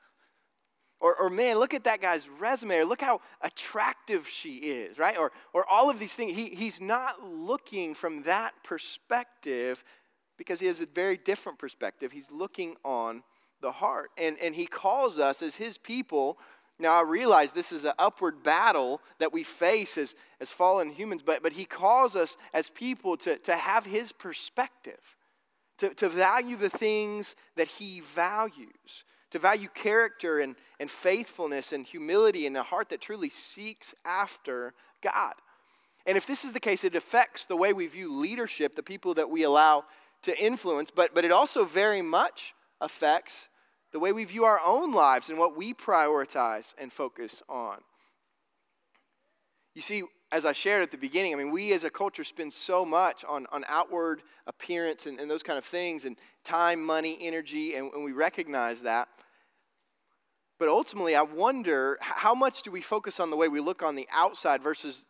Or, 1.00 1.16
or 1.16 1.30
man, 1.30 1.58
look 1.58 1.72
at 1.72 1.84
that 1.84 2.02
guy's 2.02 2.28
resume, 2.28 2.76
or 2.76 2.84
look 2.84 3.00
how 3.00 3.22
attractive 3.40 4.28
she 4.28 4.56
is, 4.56 4.98
right? 4.98 5.16
Or, 5.16 5.32
or 5.54 5.64
all 5.68 5.88
of 5.88 5.98
these 5.98 6.14
things. 6.14 6.34
He, 6.34 6.50
he's 6.50 6.80
not 6.80 7.26
looking 7.26 7.94
from 7.94 8.22
that 8.24 8.52
perspective 8.62 9.82
because 10.36 10.60
he 10.60 10.66
has 10.66 10.82
a 10.82 10.86
very 10.86 11.16
different 11.16 11.58
perspective. 11.58 12.12
He's 12.12 12.30
looking 12.30 12.76
on 12.84 13.22
the 13.62 13.72
heart. 13.72 14.10
And, 14.18 14.38
and 14.40 14.54
he 14.54 14.66
calls 14.66 15.18
us 15.18 15.42
as 15.42 15.56
his 15.56 15.78
people. 15.78 16.38
Now, 16.78 16.98
I 16.98 17.02
realize 17.02 17.52
this 17.52 17.72
is 17.72 17.84
an 17.84 17.92
upward 17.98 18.42
battle 18.42 19.00
that 19.18 19.32
we 19.32 19.42
face 19.42 19.98
as, 19.98 20.14
as 20.40 20.50
fallen 20.50 20.90
humans, 20.90 21.22
but, 21.22 21.42
but 21.42 21.52
he 21.52 21.64
calls 21.64 22.16
us 22.16 22.36
as 22.54 22.70
people 22.70 23.16
to, 23.18 23.38
to 23.38 23.56
have 23.56 23.84
his 23.84 24.12
perspective, 24.12 25.16
to, 25.78 25.94
to 25.94 26.08
value 26.08 26.56
the 26.56 26.70
things 26.70 27.36
that 27.56 27.68
he 27.68 28.00
values, 28.00 29.04
to 29.30 29.38
value 29.38 29.68
character 29.74 30.40
and, 30.40 30.56
and 30.78 30.90
faithfulness 30.90 31.72
and 31.72 31.86
humility 31.86 32.46
and 32.46 32.56
a 32.56 32.62
heart 32.62 32.88
that 32.88 33.00
truly 33.00 33.30
seeks 33.30 33.94
after 34.04 34.74
God. 35.02 35.34
And 36.06 36.16
if 36.16 36.26
this 36.26 36.44
is 36.44 36.52
the 36.52 36.60
case, 36.60 36.84
it 36.84 36.96
affects 36.96 37.46
the 37.46 37.56
way 37.56 37.72
we 37.72 37.86
view 37.86 38.12
leadership, 38.12 38.74
the 38.74 38.82
people 38.82 39.14
that 39.14 39.30
we 39.30 39.42
allow 39.42 39.84
to 40.22 40.38
influence, 40.42 40.90
but, 40.90 41.14
but 41.14 41.24
it 41.24 41.32
also 41.32 41.64
very 41.64 42.02
much 42.02 42.54
affects 42.80 43.48
the 43.92 43.98
way 43.98 44.12
we 44.12 44.24
view 44.24 44.44
our 44.44 44.60
own 44.64 44.92
lives 44.92 45.28
and 45.28 45.38
what 45.38 45.56
we 45.56 45.74
prioritize 45.74 46.74
and 46.78 46.92
focus 46.92 47.42
on. 47.48 47.78
You 49.74 49.82
see, 49.82 50.04
as 50.32 50.46
I 50.46 50.52
shared 50.52 50.82
at 50.82 50.90
the 50.90 50.96
beginning, 50.96 51.34
I 51.34 51.36
mean, 51.36 51.50
we 51.50 51.72
as 51.72 51.82
a 51.82 51.90
culture 51.90 52.22
spend 52.22 52.52
so 52.52 52.84
much 52.84 53.24
on, 53.24 53.46
on 53.50 53.64
outward 53.68 54.22
appearance 54.46 55.06
and, 55.06 55.18
and 55.18 55.30
those 55.30 55.42
kind 55.42 55.58
of 55.58 55.64
things, 55.64 56.04
and 56.04 56.16
time, 56.44 56.84
money, 56.84 57.18
energy, 57.20 57.74
and, 57.74 57.92
and 57.92 58.04
we 58.04 58.12
recognize 58.12 58.82
that. 58.82 59.08
But 60.58 60.68
ultimately, 60.68 61.16
I 61.16 61.22
wonder 61.22 61.98
how 62.00 62.34
much 62.34 62.62
do 62.62 62.70
we 62.70 62.80
focus 62.80 63.18
on 63.18 63.30
the 63.30 63.36
way 63.36 63.48
we 63.48 63.60
look 63.60 63.82
on 63.82 63.96
the 63.96 64.06
outside 64.12 64.62
versus 64.62 65.06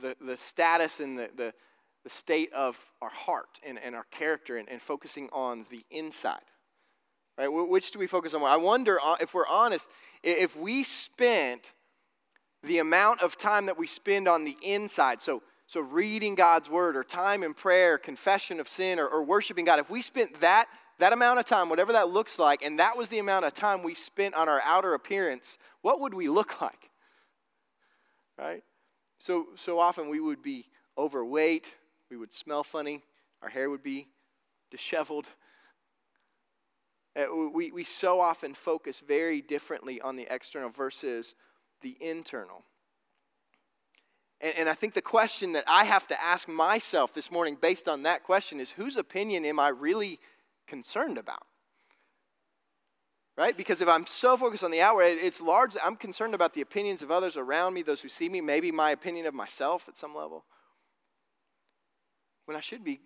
the, 0.00 0.16
the 0.20 0.36
status 0.36 1.00
and 1.00 1.18
the, 1.18 1.30
the, 1.36 1.54
the 2.02 2.10
state 2.10 2.52
of 2.52 2.78
our 3.02 3.10
heart 3.10 3.60
and, 3.64 3.78
and 3.78 3.94
our 3.94 4.06
character 4.10 4.56
and, 4.56 4.68
and 4.68 4.82
focusing 4.82 5.28
on 5.32 5.64
the 5.70 5.84
inside? 5.90 6.40
Right? 7.38 7.48
Which 7.48 7.90
do 7.92 7.98
we 7.98 8.06
focus 8.06 8.32
on? 8.32 8.42
I 8.42 8.56
wonder 8.56 8.98
uh, 9.04 9.16
if 9.20 9.34
we're 9.34 9.46
honest, 9.46 9.90
if 10.22 10.56
we 10.56 10.82
spent 10.82 11.74
the 12.66 12.78
amount 12.78 13.22
of 13.22 13.36
time 13.36 13.66
that 13.66 13.78
we 13.78 13.86
spend 13.86 14.28
on 14.28 14.44
the 14.44 14.56
inside, 14.62 15.22
so, 15.22 15.42
so 15.66 15.80
reading 15.80 16.34
God's 16.34 16.68
word 16.68 16.96
or 16.96 17.04
time 17.04 17.42
in 17.42 17.54
prayer, 17.54 17.98
confession 17.98 18.60
of 18.60 18.68
sin, 18.68 18.98
or, 18.98 19.06
or 19.06 19.22
worshiping 19.22 19.64
God, 19.64 19.78
if 19.78 19.90
we 19.90 20.02
spent 20.02 20.40
that, 20.40 20.66
that 20.98 21.12
amount 21.12 21.38
of 21.38 21.44
time, 21.44 21.68
whatever 21.68 21.92
that 21.92 22.08
looks 22.08 22.38
like, 22.38 22.62
and 22.62 22.78
that 22.78 22.96
was 22.96 23.08
the 23.08 23.18
amount 23.18 23.44
of 23.44 23.54
time 23.54 23.82
we 23.82 23.94
spent 23.94 24.34
on 24.34 24.48
our 24.48 24.60
outer 24.64 24.94
appearance, 24.94 25.58
what 25.82 26.00
would 26.00 26.14
we 26.14 26.28
look 26.28 26.60
like? 26.62 26.90
Right? 28.38 28.62
So, 29.18 29.46
so 29.56 29.78
often 29.78 30.08
we 30.08 30.20
would 30.20 30.42
be 30.42 30.66
overweight, 30.98 31.66
we 32.10 32.16
would 32.16 32.32
smell 32.32 32.62
funny, 32.62 33.02
our 33.42 33.48
hair 33.48 33.70
would 33.70 33.82
be 33.82 34.08
disheveled, 34.70 35.26
uh, 37.16 37.24
we, 37.54 37.70
we 37.70 37.82
so 37.82 38.20
often 38.20 38.52
focus 38.52 39.00
very 39.00 39.40
differently 39.40 40.00
on 40.02 40.16
the 40.16 40.26
external 40.32 40.68
versus 40.68 41.34
the 41.82 41.96
internal. 42.00 42.64
And, 44.40 44.54
and 44.56 44.68
I 44.68 44.74
think 44.74 44.94
the 44.94 45.02
question 45.02 45.52
that 45.52 45.64
I 45.66 45.84
have 45.84 46.06
to 46.08 46.22
ask 46.22 46.48
myself 46.48 47.14
this 47.14 47.30
morning 47.30 47.56
based 47.60 47.88
on 47.88 48.02
that 48.02 48.22
question 48.22 48.60
is 48.60 48.72
whose 48.72 48.96
opinion 48.96 49.44
am 49.44 49.58
I 49.58 49.68
really 49.68 50.18
concerned 50.66 51.18
about? 51.18 51.46
Right? 53.36 53.56
Because 53.56 53.82
if 53.82 53.88
I'm 53.88 54.06
so 54.06 54.36
focused 54.36 54.64
on 54.64 54.70
the 54.70 54.80
outward, 54.80 55.04
it's 55.04 55.42
largely, 55.42 55.80
I'm 55.84 55.96
concerned 55.96 56.34
about 56.34 56.54
the 56.54 56.62
opinions 56.62 57.02
of 57.02 57.10
others 57.10 57.36
around 57.36 57.74
me, 57.74 57.82
those 57.82 58.00
who 58.00 58.08
see 58.08 58.30
me, 58.30 58.40
maybe 58.40 58.72
my 58.72 58.92
opinion 58.92 59.26
of 59.26 59.34
myself 59.34 59.88
at 59.88 59.96
some 59.96 60.14
level. 60.14 60.44
When 62.46 62.56
I 62.56 62.60
should 62.60 62.82
be 62.82 63.00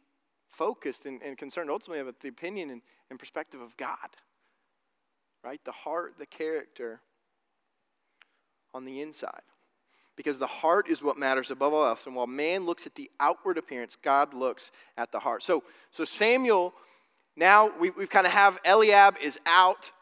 focused 0.46 1.06
and, 1.06 1.20
and 1.22 1.36
concerned 1.36 1.70
ultimately 1.70 2.00
about 2.00 2.20
the 2.20 2.28
opinion 2.28 2.70
and, 2.70 2.82
and 3.08 3.18
perspective 3.18 3.60
of 3.60 3.76
God. 3.76 4.16
Right? 5.42 5.60
The 5.64 5.72
heart, 5.72 6.14
the 6.18 6.26
character 6.26 7.00
on 8.74 8.84
the 8.84 9.00
inside. 9.00 9.42
Because 10.16 10.38
the 10.38 10.46
heart 10.46 10.88
is 10.88 11.02
what 11.02 11.16
matters 11.16 11.50
above 11.50 11.72
all 11.72 11.86
else. 11.86 12.06
And 12.06 12.14
while 12.14 12.26
man 12.26 12.66
looks 12.66 12.86
at 12.86 12.94
the 12.94 13.10
outward 13.20 13.56
appearance, 13.56 13.96
God 13.96 14.34
looks 14.34 14.70
at 14.96 15.12
the 15.12 15.20
heart. 15.20 15.42
So, 15.42 15.62
so 15.90 16.04
Samuel, 16.04 16.74
now 17.36 17.72
we, 17.78 17.90
we've 17.90 18.10
kind 18.10 18.26
of 18.26 18.32
have 18.32 18.58
Eliab 18.64 19.16
is 19.22 19.40
out 19.46 19.92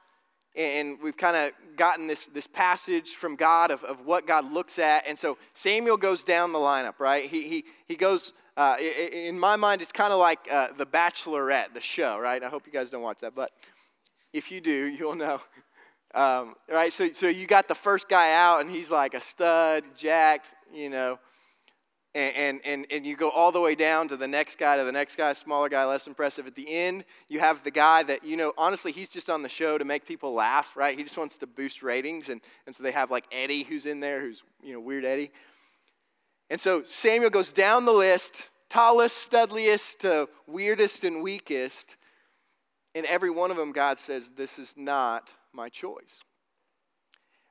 and 0.57 0.99
we've 1.01 1.17
kind 1.17 1.37
of 1.37 1.53
gotten 1.77 2.09
this, 2.09 2.27
this 2.27 2.49
passage 2.49 3.11
from 3.11 3.37
God 3.37 3.71
of, 3.71 3.85
of 3.85 4.05
what 4.05 4.27
God 4.27 4.51
looks 4.53 4.79
at. 4.81 5.07
And 5.07 5.17
so 5.17 5.39
Samuel 5.53 5.97
goes 5.97 6.25
down 6.25 6.53
the 6.53 6.59
lineup, 6.59 6.99
right? 6.99 7.25
He, 7.25 7.49
he, 7.49 7.65
he 7.87 7.95
goes, 7.95 8.33
uh, 8.57 8.77
in 9.13 9.39
my 9.39 9.55
mind, 9.55 9.83
it's 9.83 9.93
kind 9.93 10.13
of 10.13 10.19
like 10.19 10.41
uh, 10.51 10.69
The 10.77 10.85
Bachelorette, 10.85 11.75
the 11.75 11.81
show, 11.81 12.19
right? 12.19 12.43
I 12.43 12.49
hope 12.49 12.67
you 12.67 12.73
guys 12.73 12.91
don't 12.91 13.03
watch 13.03 13.19
that, 13.21 13.37
but 13.37 13.53
if 14.33 14.51
you 14.51 14.61
do, 14.61 14.87
you'll 14.87 15.15
know. 15.15 15.41
Um, 16.15 16.55
right? 16.69 16.93
So, 16.93 17.13
so 17.13 17.29
you 17.29 17.47
got 17.47 17.69
the 17.69 17.75
first 17.75 18.09
guy 18.09 18.33
out, 18.33 18.61
and 18.61 18.71
he's 18.71 18.91
like 18.91 19.15
a 19.15 19.21
stud, 19.21 19.85
jacked, 19.97 20.47
you 20.73 20.89
know, 20.89 21.19
and, 22.15 22.61
and, 22.65 22.87
and 22.91 23.07
you 23.07 23.17
go 23.17 23.31
all 23.31 23.53
the 23.53 23.61
way 23.61 23.75
down 23.75 24.09
to 24.09 24.17
the 24.17 24.27
next 24.27 24.59
guy, 24.59 24.77
to 24.77 24.85
the 24.85 24.93
next 24.93 25.17
guy, 25.17 25.33
smaller 25.35 25.69
guy, 25.69 25.85
less 25.85 26.07
impressive. 26.07 26.47
At 26.47 26.57
the 26.57 26.69
end, 26.69 27.05
you 27.29 27.39
have 27.39 27.63
the 27.63 27.71
guy 27.71 28.03
that, 28.05 28.25
you 28.25 28.37
know, 28.37 28.53
honestly, 28.59 28.93
he's 28.93 29.09
just 29.09 29.29
on 29.31 29.43
the 29.43 29.49
show 29.49 29.79
to 29.79 29.85
make 29.85 30.07
people 30.07 30.33
laugh, 30.33 30.77
right? 30.77 30.97
He 30.97 31.05
just 31.05 31.19
wants 31.19 31.37
to 31.39 31.47
boost 31.47 31.83
ratings. 31.83 32.29
And, 32.29 32.41
and 32.67 32.75
so 32.75 32.83
they 32.83 32.93
have 32.93 33.11
like 33.11 33.25
Eddie 33.31 33.63
who's 33.63 33.87
in 33.87 34.01
there, 34.01 34.21
who's, 34.21 34.43
you 34.63 34.73
know, 34.73 34.81
weird 34.81 35.05
Eddie. 35.05 35.31
And 36.51 36.61
so 36.61 36.83
Samuel 36.85 37.31
goes 37.31 37.53
down 37.53 37.85
the 37.85 37.93
list, 37.93 38.49
tallest, 38.71 39.19
studliest 39.19 40.01
to 40.01 40.29
weirdest 40.47 41.05
and 41.05 41.23
weakest. 41.23 41.97
And 42.95 43.05
every 43.07 43.31
one 43.31 43.51
of 43.51 43.59
them, 43.59 43.71
God 43.71 43.99
says, 43.99 44.31
This 44.31 44.59
is 44.59 44.75
not 44.77 45.31
my 45.53 45.69
choice. 45.69 46.21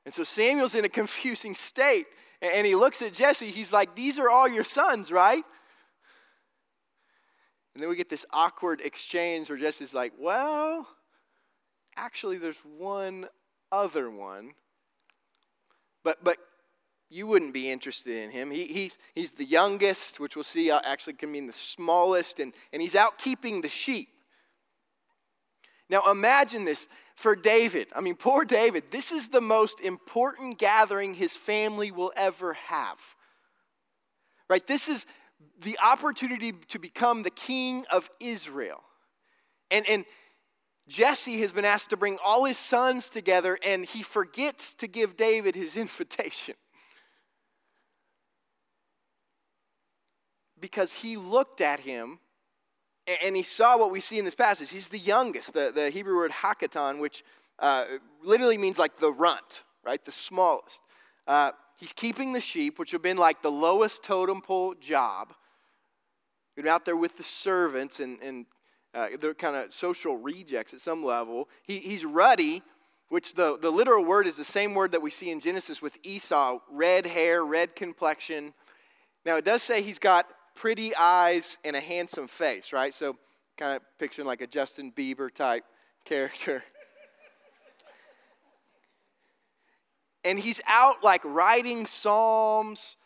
And 0.04 0.14
so 0.14 0.24
Samuel's 0.24 0.74
in 0.74 0.84
a 0.84 0.88
confusing 0.88 1.54
state 1.54 2.06
and 2.40 2.66
he 2.66 2.74
looks 2.74 3.02
at 3.02 3.12
Jesse. 3.12 3.50
He's 3.50 3.72
like, 3.72 3.94
These 3.94 4.18
are 4.18 4.30
all 4.30 4.48
your 4.48 4.64
sons, 4.64 5.10
right? 5.10 5.44
And 7.74 7.82
then 7.82 7.90
we 7.90 7.96
get 7.96 8.08
this 8.08 8.24
awkward 8.32 8.80
exchange 8.80 9.48
where 9.48 9.58
Jesse's 9.58 9.94
like, 9.94 10.12
Well, 10.18 10.88
actually, 11.96 12.38
there's 12.38 12.62
one 12.76 13.26
other 13.70 14.10
one. 14.10 14.52
But, 16.04 16.22
but 16.22 16.38
you 17.10 17.26
wouldn't 17.26 17.54
be 17.54 17.70
interested 17.70 18.22
in 18.22 18.30
him. 18.30 18.50
He, 18.50 18.66
he's, 18.66 18.98
he's 19.14 19.32
the 19.32 19.44
youngest, 19.44 20.20
which 20.20 20.36
we'll 20.36 20.44
see 20.44 20.70
uh, 20.70 20.80
actually 20.84 21.14
can 21.14 21.32
mean 21.32 21.46
the 21.46 21.52
smallest, 21.52 22.38
and, 22.38 22.52
and 22.72 22.80
he's 22.82 22.94
out 22.94 23.18
keeping 23.18 23.62
the 23.62 23.68
sheep. 23.68 24.08
Now 25.90 26.10
imagine 26.10 26.64
this 26.64 26.86
for 27.16 27.34
David. 27.34 27.88
I 27.94 28.00
mean, 28.00 28.14
poor 28.14 28.44
David. 28.44 28.84
This 28.90 29.10
is 29.10 29.28
the 29.28 29.40
most 29.40 29.80
important 29.80 30.58
gathering 30.58 31.14
his 31.14 31.34
family 31.34 31.90
will 31.90 32.12
ever 32.14 32.52
have. 32.54 32.98
Right? 34.48 34.66
This 34.66 34.88
is 34.88 35.06
the 35.60 35.78
opportunity 35.82 36.52
to 36.52 36.78
become 36.78 37.22
the 37.22 37.30
king 37.30 37.84
of 37.90 38.08
Israel. 38.20 38.82
And, 39.70 39.88
and 39.88 40.04
Jesse 40.88 41.40
has 41.40 41.52
been 41.52 41.64
asked 41.64 41.90
to 41.90 41.96
bring 41.96 42.18
all 42.24 42.44
his 42.44 42.58
sons 42.58 43.10
together, 43.10 43.58
and 43.64 43.84
he 43.84 44.02
forgets 44.02 44.74
to 44.76 44.86
give 44.86 45.16
David 45.16 45.54
his 45.54 45.76
invitation. 45.76 46.54
Because 50.60 50.92
he 50.92 51.16
looked 51.16 51.60
at 51.60 51.80
him 51.80 52.18
and 53.24 53.36
he 53.36 53.42
saw 53.42 53.78
what 53.78 53.90
we 53.90 54.00
see 54.00 54.18
in 54.18 54.24
this 54.24 54.34
passage. 54.34 54.70
He's 54.70 54.88
the 54.88 54.98
youngest, 54.98 55.54
the, 55.54 55.72
the 55.74 55.90
Hebrew 55.90 56.16
word 56.16 56.30
hakaton, 56.30 57.00
which 57.00 57.24
uh, 57.58 57.84
literally 58.22 58.58
means 58.58 58.78
like 58.78 58.98
the 58.98 59.10
runt, 59.10 59.64
right? 59.84 60.04
The 60.04 60.12
smallest. 60.12 60.82
Uh, 61.26 61.52
he's 61.76 61.92
keeping 61.92 62.32
the 62.32 62.40
sheep, 62.40 62.78
which 62.78 62.90
have 62.90 63.02
been 63.02 63.16
like 63.16 63.42
the 63.42 63.50
lowest 63.50 64.02
totem 64.02 64.40
pole 64.40 64.74
job. 64.74 65.32
He's 66.56 66.66
out 66.66 66.84
there 66.84 66.96
with 66.96 67.16
the 67.16 67.22
servants 67.22 68.00
and, 68.00 68.20
and 68.20 68.46
uh, 68.94 69.08
they're 69.20 69.34
kind 69.34 69.56
of 69.56 69.72
social 69.72 70.16
rejects 70.16 70.74
at 70.74 70.80
some 70.80 71.04
level. 71.04 71.48
He, 71.62 71.78
he's 71.78 72.04
ruddy, 72.04 72.62
which 73.08 73.34
the, 73.34 73.58
the 73.58 73.70
literal 73.70 74.04
word 74.04 74.26
is 74.26 74.36
the 74.36 74.44
same 74.44 74.74
word 74.74 74.92
that 74.92 75.02
we 75.02 75.10
see 75.10 75.30
in 75.30 75.40
Genesis 75.40 75.80
with 75.80 75.96
Esau 76.02 76.58
red 76.70 77.06
hair, 77.06 77.44
red 77.44 77.76
complexion. 77.76 78.52
Now, 79.24 79.36
it 79.36 79.44
does 79.44 79.62
say 79.62 79.82
he's 79.82 79.98
got 79.98 80.26
pretty 80.58 80.94
eyes 80.96 81.56
and 81.64 81.76
a 81.76 81.80
handsome 81.80 82.26
face, 82.26 82.72
right? 82.72 82.92
So, 82.92 83.16
kind 83.56 83.76
of 83.76 83.82
picturing 83.98 84.26
like 84.26 84.40
a 84.40 84.46
Justin 84.46 84.92
Bieber 84.92 85.32
type 85.32 85.64
character. 86.04 86.64
and 90.24 90.38
he's 90.38 90.60
out 90.66 91.04
like 91.04 91.22
writing 91.24 91.86
psalms 91.86 92.96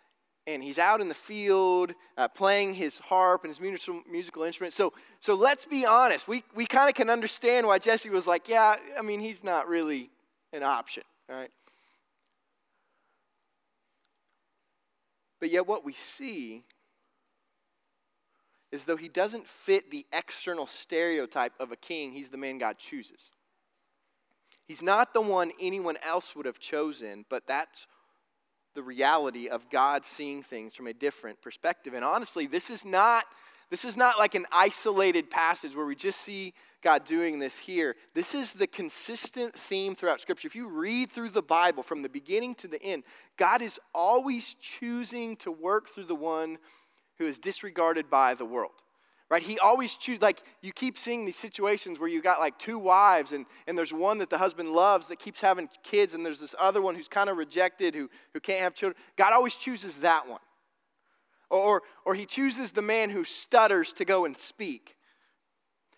and 0.46 0.62
he's 0.62 0.78
out 0.78 1.00
in 1.02 1.08
the 1.08 1.14
field 1.14 1.92
uh, 2.16 2.26
playing 2.26 2.74
his 2.74 2.98
harp 2.98 3.44
and 3.44 3.50
his 3.50 3.60
musical, 3.60 4.02
musical 4.10 4.42
instrument. 4.44 4.72
So, 4.72 4.94
so 5.20 5.34
let's 5.34 5.66
be 5.66 5.84
honest. 5.84 6.26
We, 6.26 6.44
we 6.54 6.64
kind 6.64 6.88
of 6.88 6.94
can 6.94 7.10
understand 7.10 7.66
why 7.66 7.78
Jesse 7.78 8.08
was 8.08 8.26
like, 8.26 8.48
yeah, 8.48 8.76
I 8.98 9.02
mean, 9.02 9.20
he's 9.20 9.44
not 9.44 9.68
really 9.68 10.10
an 10.54 10.62
option, 10.62 11.04
right? 11.28 11.50
But 15.38 15.50
yet, 15.50 15.66
what 15.66 15.84
we 15.84 15.92
see 15.92 16.64
is 18.72 18.84
though 18.84 18.96
he 18.96 19.08
doesn't 19.08 19.46
fit 19.46 19.90
the 19.90 20.06
external 20.12 20.66
stereotype 20.66 21.52
of 21.60 21.70
a 21.70 21.76
king, 21.76 22.12
he's 22.12 22.30
the 22.30 22.38
man 22.38 22.58
God 22.58 22.78
chooses. 22.78 23.30
He's 24.66 24.82
not 24.82 25.12
the 25.12 25.20
one 25.20 25.52
anyone 25.60 25.98
else 26.02 26.34
would 26.34 26.46
have 26.46 26.58
chosen, 26.58 27.26
but 27.28 27.46
that's 27.46 27.86
the 28.74 28.82
reality 28.82 29.48
of 29.48 29.68
God 29.68 30.06
seeing 30.06 30.42
things 30.42 30.74
from 30.74 30.86
a 30.86 30.94
different 30.94 31.42
perspective. 31.42 31.92
And 31.92 32.04
honestly, 32.04 32.46
this 32.46 32.70
is 32.70 32.84
not 32.84 33.26
this 33.72 33.86
is 33.86 33.96
not 33.96 34.18
like 34.18 34.34
an 34.34 34.44
isolated 34.52 35.30
passage 35.30 35.74
where 35.74 35.86
we 35.86 35.96
just 35.96 36.20
see 36.20 36.52
God 36.82 37.06
doing 37.06 37.38
this 37.38 37.56
here. 37.56 37.96
This 38.12 38.34
is 38.34 38.52
the 38.52 38.66
consistent 38.66 39.58
theme 39.58 39.94
throughout 39.94 40.20
Scripture. 40.20 40.46
If 40.46 40.54
you 40.54 40.68
read 40.68 41.10
through 41.10 41.30
the 41.30 41.40
Bible 41.40 41.82
from 41.82 42.02
the 42.02 42.10
beginning 42.10 42.54
to 42.56 42.68
the 42.68 42.82
end, 42.82 43.02
God 43.38 43.62
is 43.62 43.80
always 43.94 44.54
choosing 44.60 45.36
to 45.36 45.50
work 45.50 45.88
through 45.88 46.04
the 46.04 46.14
one 46.14 46.58
who 47.18 47.26
is 47.26 47.38
disregarded 47.38 48.10
by 48.10 48.34
the 48.34 48.44
world 48.44 48.72
right? 49.32 49.42
He 49.42 49.58
always 49.58 49.94
choose 49.94 50.20
like 50.20 50.42
you 50.60 50.74
keep 50.74 50.98
seeing 50.98 51.24
these 51.24 51.38
situations 51.38 51.98
where 51.98 52.08
you 52.08 52.20
got 52.20 52.38
like 52.38 52.58
two 52.58 52.78
wives 52.78 53.32
and, 53.32 53.46
and 53.66 53.78
there's 53.78 53.90
one 53.90 54.18
that 54.18 54.28
the 54.28 54.36
husband 54.36 54.74
loves 54.74 55.08
that 55.08 55.18
keeps 55.18 55.40
having 55.40 55.70
kids 55.82 56.12
and 56.12 56.24
there's 56.24 56.38
this 56.38 56.54
other 56.60 56.82
one 56.82 56.94
who's 56.94 57.08
kind 57.08 57.30
of 57.30 57.38
rejected 57.38 57.94
who, 57.94 58.10
who 58.34 58.40
can't 58.40 58.60
have 58.60 58.74
children. 58.74 59.02
God 59.16 59.32
always 59.32 59.56
chooses 59.56 59.96
that 59.98 60.28
one. 60.28 60.42
Or, 61.48 61.58
or, 61.58 61.82
or 62.04 62.14
he 62.14 62.26
chooses 62.26 62.72
the 62.72 62.82
man 62.82 63.08
who 63.08 63.24
stutters 63.24 63.94
to 63.94 64.04
go 64.04 64.26
and 64.26 64.36
speak. 64.36 64.98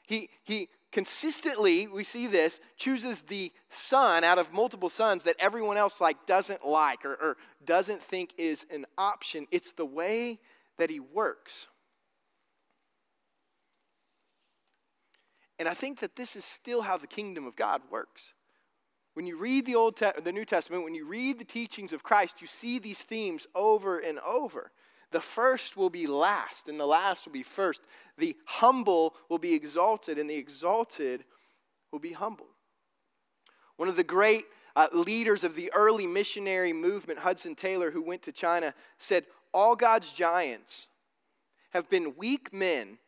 He, 0.06 0.30
he 0.44 0.68
consistently 0.92 1.88
we 1.88 2.04
see 2.04 2.28
this 2.28 2.60
chooses 2.76 3.22
the 3.22 3.50
son 3.68 4.22
out 4.22 4.38
of 4.38 4.52
multiple 4.52 4.88
sons 4.88 5.24
that 5.24 5.34
everyone 5.40 5.76
else 5.76 6.00
like 6.00 6.24
doesn't 6.24 6.64
like 6.64 7.04
or, 7.04 7.14
or 7.14 7.36
doesn't 7.64 8.00
think 8.00 8.32
is 8.38 8.64
an 8.70 8.86
option. 8.96 9.48
It's 9.50 9.72
the 9.72 9.84
way 9.84 10.38
that 10.78 10.90
he 10.90 11.00
works 11.00 11.68
And 15.58 15.68
I 15.68 15.74
think 15.74 16.00
that 16.00 16.16
this 16.16 16.36
is 16.36 16.44
still 16.44 16.82
how 16.82 16.96
the 16.96 17.06
kingdom 17.06 17.46
of 17.46 17.56
God 17.56 17.82
works. 17.90 18.34
When 19.14 19.26
you 19.26 19.36
read 19.36 19.66
the 19.66 19.76
Old 19.76 19.96
Te- 19.96 20.20
the 20.22 20.32
New 20.32 20.44
Testament, 20.44 20.82
when 20.82 20.94
you 20.94 21.06
read 21.06 21.38
the 21.38 21.44
teachings 21.44 21.92
of 21.92 22.02
Christ, 22.02 22.40
you 22.40 22.48
see 22.48 22.78
these 22.78 23.02
themes 23.02 23.46
over 23.54 23.98
and 23.98 24.18
over. 24.20 24.72
The 25.12 25.20
first 25.20 25.76
will 25.76 25.90
be 25.90 26.08
last, 26.08 26.68
and 26.68 26.80
the 26.80 26.86
last 26.86 27.24
will 27.24 27.32
be 27.32 27.44
first. 27.44 27.82
The 28.18 28.36
humble 28.46 29.14
will 29.28 29.38
be 29.38 29.54
exalted, 29.54 30.18
and 30.18 30.28
the 30.28 30.34
exalted 30.34 31.24
will 31.92 32.00
be 32.00 32.12
humbled. 32.12 32.48
One 33.76 33.88
of 33.88 33.94
the 33.94 34.02
great 34.02 34.46
uh, 34.74 34.88
leaders 34.92 35.44
of 35.44 35.54
the 35.54 35.70
early 35.72 36.08
missionary 36.08 36.72
movement, 36.72 37.20
Hudson 37.20 37.54
Taylor, 37.54 37.92
who 37.92 38.02
went 38.02 38.22
to 38.22 38.32
China, 38.32 38.74
said, 38.98 39.24
All 39.54 39.76
God's 39.76 40.12
giants 40.12 40.88
have 41.70 41.88
been 41.88 42.16
weak 42.16 42.52
men 42.52 42.98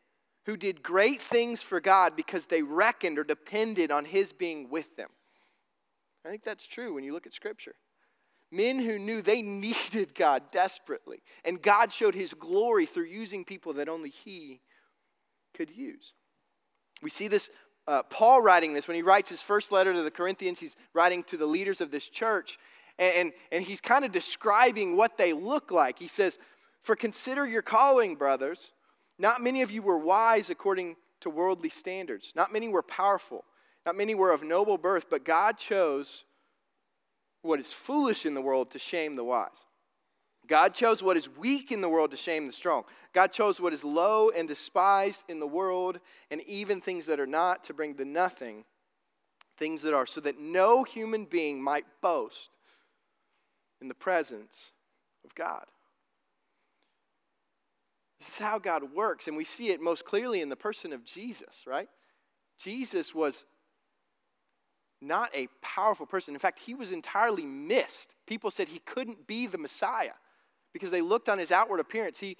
who 0.46 0.56
did 0.56 0.82
great 0.82 1.20
things 1.20 1.60
for 1.60 1.80
God 1.80 2.14
because 2.16 2.46
they 2.46 2.62
reckoned 2.62 3.18
or 3.18 3.24
depended 3.24 3.90
on 3.90 4.04
His 4.04 4.32
being 4.32 4.70
with 4.70 4.96
them. 4.96 5.10
I 6.24 6.30
think 6.30 6.44
that's 6.44 6.66
true 6.66 6.94
when 6.94 7.04
you 7.04 7.12
look 7.12 7.26
at 7.26 7.34
Scripture. 7.34 7.74
Men 8.52 8.78
who 8.78 8.98
knew 8.98 9.20
they 9.20 9.42
needed 9.42 10.14
God 10.14 10.52
desperately, 10.52 11.18
and 11.44 11.60
God 11.60 11.92
showed 11.92 12.14
His 12.14 12.32
glory 12.32 12.86
through 12.86 13.06
using 13.06 13.44
people 13.44 13.74
that 13.74 13.88
only 13.88 14.10
He 14.10 14.60
could 15.52 15.70
use. 15.70 16.14
We 17.02 17.10
see 17.10 17.28
this, 17.28 17.50
uh, 17.86 18.02
Paul 18.04 18.40
writing 18.40 18.72
this 18.72 18.88
when 18.88 18.96
he 18.96 19.02
writes 19.02 19.30
his 19.30 19.42
first 19.42 19.70
letter 19.72 19.92
to 19.92 20.02
the 20.02 20.10
Corinthians, 20.10 20.60
he's 20.60 20.76
writing 20.94 21.22
to 21.24 21.36
the 21.36 21.46
leaders 21.46 21.80
of 21.80 21.90
this 21.90 22.08
church, 22.08 22.58
and, 22.98 23.14
and, 23.14 23.32
and 23.52 23.64
he's 23.64 23.80
kind 23.80 24.04
of 24.04 24.12
describing 24.12 24.96
what 24.96 25.16
they 25.16 25.32
look 25.32 25.70
like. 25.70 25.98
He 25.98 26.08
says, 26.08 26.38
For 26.82 26.96
consider 26.96 27.46
your 27.46 27.62
calling, 27.62 28.16
brothers. 28.16 28.72
Not 29.18 29.42
many 29.42 29.62
of 29.62 29.70
you 29.70 29.82
were 29.82 29.98
wise 29.98 30.50
according 30.50 30.96
to 31.20 31.30
worldly 31.30 31.70
standards. 31.70 32.32
Not 32.34 32.52
many 32.52 32.68
were 32.68 32.82
powerful. 32.82 33.44
Not 33.84 33.96
many 33.96 34.14
were 34.14 34.32
of 34.32 34.42
noble 34.42 34.78
birth, 34.78 35.08
but 35.08 35.24
God 35.24 35.58
chose 35.58 36.24
what 37.42 37.60
is 37.60 37.72
foolish 37.72 38.26
in 38.26 38.34
the 38.34 38.42
world 38.42 38.70
to 38.72 38.78
shame 38.78 39.16
the 39.16 39.24
wise. 39.24 39.64
God 40.46 40.74
chose 40.74 41.02
what 41.02 41.16
is 41.16 41.28
weak 41.28 41.72
in 41.72 41.80
the 41.80 41.88
world 41.88 42.10
to 42.12 42.16
shame 42.16 42.46
the 42.46 42.52
strong. 42.52 42.84
God 43.12 43.32
chose 43.32 43.60
what 43.60 43.72
is 43.72 43.82
low 43.82 44.30
and 44.30 44.46
despised 44.46 45.24
in 45.28 45.40
the 45.40 45.46
world, 45.46 45.98
and 46.30 46.40
even 46.42 46.80
things 46.80 47.06
that 47.06 47.18
are 47.18 47.26
not, 47.26 47.64
to 47.64 47.74
bring 47.74 47.94
the 47.94 48.04
nothing 48.04 48.64
things 49.56 49.82
that 49.82 49.94
are, 49.94 50.06
so 50.06 50.20
that 50.20 50.38
no 50.38 50.84
human 50.84 51.24
being 51.24 51.62
might 51.62 51.86
boast 52.00 52.50
in 53.86 53.88
the 53.88 53.94
presence 53.94 54.72
of 55.24 55.32
God. 55.36 55.64
This 58.18 58.30
is 58.30 58.38
how 58.38 58.58
God 58.58 58.82
works, 58.92 59.28
and 59.28 59.36
we 59.36 59.44
see 59.44 59.68
it 59.68 59.80
most 59.80 60.04
clearly 60.04 60.40
in 60.40 60.48
the 60.48 60.56
person 60.56 60.92
of 60.92 61.04
Jesus, 61.04 61.62
right? 61.68 61.88
Jesus 62.58 63.14
was 63.14 63.44
not 65.00 65.30
a 65.36 65.46
powerful 65.62 66.04
person. 66.04 66.34
In 66.34 66.40
fact, 66.40 66.58
he 66.58 66.74
was 66.74 66.90
entirely 66.90 67.44
missed. 67.44 68.16
People 68.26 68.50
said 68.50 68.66
he 68.66 68.80
couldn't 68.80 69.28
be 69.28 69.46
the 69.46 69.58
Messiah 69.58 70.18
because 70.72 70.90
they 70.90 71.00
looked 71.00 71.28
on 71.28 71.38
his 71.38 71.52
outward 71.52 71.78
appearance. 71.78 72.18
He, 72.18 72.36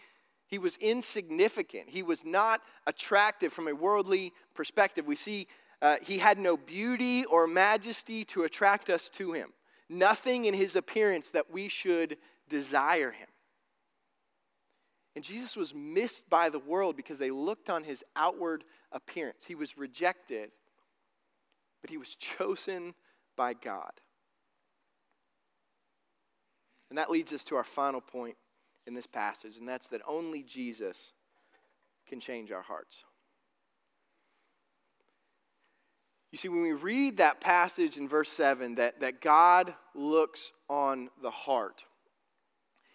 he 0.49 0.59
was 0.59 0.77
insignificant, 0.79 1.91
he 1.91 2.03
was 2.03 2.25
not 2.25 2.61
attractive 2.89 3.53
from 3.53 3.69
a 3.69 3.75
worldly 3.75 4.33
perspective. 4.53 5.07
We 5.07 5.15
see 5.15 5.47
uh, 5.81 5.99
he 6.03 6.19
had 6.19 6.41
no 6.41 6.57
beauty 6.57 7.25
or 7.27 7.47
majesty 7.47 8.25
to 8.25 8.43
attract 8.43 8.91
us 8.91 9.09
to 9.11 9.31
him, 9.31 9.53
nothing 9.89 10.45
in 10.45 10.55
his 10.55 10.77
appearance 10.77 11.31
that 11.31 11.51
we 11.51 11.69
should 11.69 12.17
desire 12.49 13.11
him. 13.11 13.29
And 15.15 15.25
Jesus 15.25 15.57
was 15.57 15.75
missed 15.75 16.29
by 16.29 16.51
the 16.51 16.59
world 16.59 16.97
because 16.97 17.19
they 17.19 17.31
looked 17.31 17.71
on 17.71 17.85
his 17.85 18.05
outward 18.15 18.65
appearance. 18.93 19.47
He 19.47 19.55
was 19.55 19.79
rejected, 19.79 20.51
but 21.81 21.91
he 21.91 21.97
was 21.97 22.15
chosen 22.15 22.95
by 23.37 23.55
God. 23.55 23.93
And 26.91 26.99
that 26.99 27.11
leads 27.11 27.33
us 27.33 27.45
to 27.45 27.57
our 27.57 27.65
final 27.65 28.01
point 28.01 28.37
in 28.87 28.95
this 28.95 29.07
passage, 29.07 29.57
and 29.57 29.69
that's 29.69 29.89
that 29.89 30.03
only 30.07 30.43
Jesus 30.43 31.13
can 32.07 32.21
change 32.21 32.53
our 32.53 32.63
hearts. 32.63 33.05
You 36.37 36.39
see, 36.39 36.49
when 36.51 36.61
we 36.61 36.73
read 36.73 37.17
that 37.17 37.41
passage 37.41 37.97
in 37.97 38.07
verse 38.07 38.29
7, 38.29 38.75
that, 38.75 39.01
that 39.01 39.23
God 39.23 39.73
looks 39.95 40.53
on 40.69 41.09
the 41.23 41.31
heart, 41.31 41.87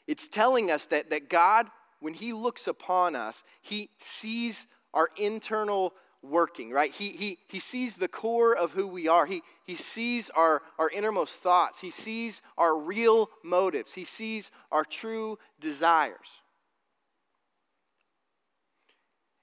it's 0.05 0.27
telling 0.27 0.69
us 0.69 0.85
that, 0.85 1.09
that 1.09 1.27
God 1.27 1.65
when 2.01 2.13
he 2.13 2.33
looks 2.33 2.67
upon 2.67 3.15
us, 3.15 3.43
he 3.63 3.89
sees 3.97 4.67
our 4.93 5.09
internal 5.17 5.95
working, 6.21 6.69
right? 6.69 6.91
He, 6.91 7.13
he, 7.13 7.39
he 7.47 7.59
sees 7.59 7.95
the 7.95 8.07
core 8.07 8.55
of 8.55 8.73
who 8.73 8.87
we 8.87 9.07
are. 9.07 9.25
He, 9.25 9.41
he 9.65 9.75
sees 9.75 10.29
our, 10.29 10.61
our 10.77 10.91
innermost 10.91 11.37
thoughts. 11.37 11.81
He 11.81 11.89
sees 11.89 12.43
our 12.59 12.77
real 12.77 13.31
motives. 13.43 13.95
He 13.95 14.05
sees 14.05 14.51
our 14.71 14.85
true 14.85 15.39
desires. 15.59 16.41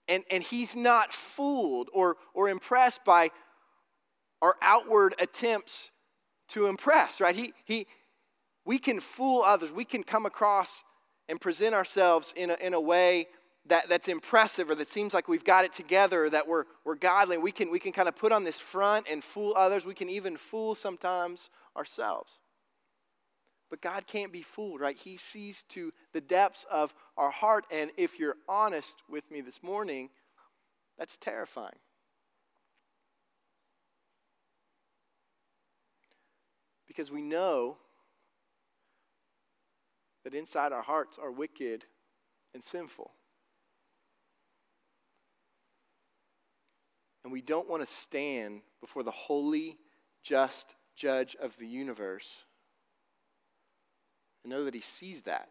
And, 0.06 0.22
and 0.30 0.40
he's 0.40 0.76
not 0.76 1.12
fooled 1.12 1.90
or, 1.92 2.16
or 2.32 2.48
impressed 2.48 3.04
by 3.04 3.30
our 4.42 4.56
outward 4.62 5.14
attempts 5.18 5.90
to 6.48 6.66
impress, 6.66 7.20
right? 7.20 7.34
He, 7.34 7.52
he, 7.64 7.86
we 8.64 8.78
can 8.78 9.00
fool 9.00 9.42
others. 9.42 9.72
We 9.72 9.84
can 9.84 10.02
come 10.02 10.26
across 10.26 10.82
and 11.28 11.40
present 11.40 11.74
ourselves 11.74 12.32
in 12.36 12.50
a, 12.50 12.54
in 12.54 12.74
a 12.74 12.80
way 12.80 13.28
that, 13.66 13.88
that's 13.88 14.08
impressive 14.08 14.70
or 14.70 14.74
that 14.76 14.88
seems 14.88 15.12
like 15.12 15.28
we've 15.28 15.44
got 15.44 15.64
it 15.64 15.72
together 15.72 16.24
or 16.24 16.30
that 16.30 16.46
we're, 16.46 16.64
we're 16.84 16.94
godly. 16.94 17.38
We 17.38 17.52
can, 17.52 17.70
we 17.70 17.78
can 17.78 17.92
kind 17.92 18.08
of 18.08 18.16
put 18.16 18.32
on 18.32 18.44
this 18.44 18.58
front 18.58 19.06
and 19.10 19.22
fool 19.22 19.54
others. 19.56 19.84
We 19.84 19.94
can 19.94 20.08
even 20.08 20.36
fool 20.36 20.74
sometimes 20.74 21.50
ourselves. 21.76 22.38
But 23.70 23.82
God 23.82 24.06
can't 24.06 24.32
be 24.32 24.42
fooled, 24.42 24.80
right? 24.80 24.96
He 24.96 25.18
sees 25.18 25.64
to 25.70 25.92
the 26.14 26.22
depths 26.22 26.64
of 26.70 26.94
our 27.18 27.30
heart. 27.30 27.66
And 27.70 27.90
if 27.98 28.18
you're 28.18 28.36
honest 28.48 29.02
with 29.10 29.30
me 29.30 29.42
this 29.42 29.62
morning, 29.62 30.08
that's 30.98 31.18
terrifying. 31.18 31.76
Because 36.98 37.12
we 37.12 37.22
know 37.22 37.76
that 40.24 40.34
inside 40.34 40.72
our 40.72 40.82
hearts 40.82 41.16
are 41.16 41.30
wicked 41.30 41.84
and 42.54 42.64
sinful. 42.64 43.12
And 47.22 47.32
we 47.32 47.40
don't 47.40 47.70
want 47.70 47.86
to 47.86 47.86
stand 47.86 48.62
before 48.80 49.04
the 49.04 49.12
holy, 49.12 49.78
just 50.24 50.74
judge 50.96 51.36
of 51.40 51.56
the 51.58 51.68
universe 51.68 52.42
and 54.42 54.50
know 54.50 54.64
that 54.64 54.74
he 54.74 54.80
sees 54.80 55.22
that. 55.22 55.50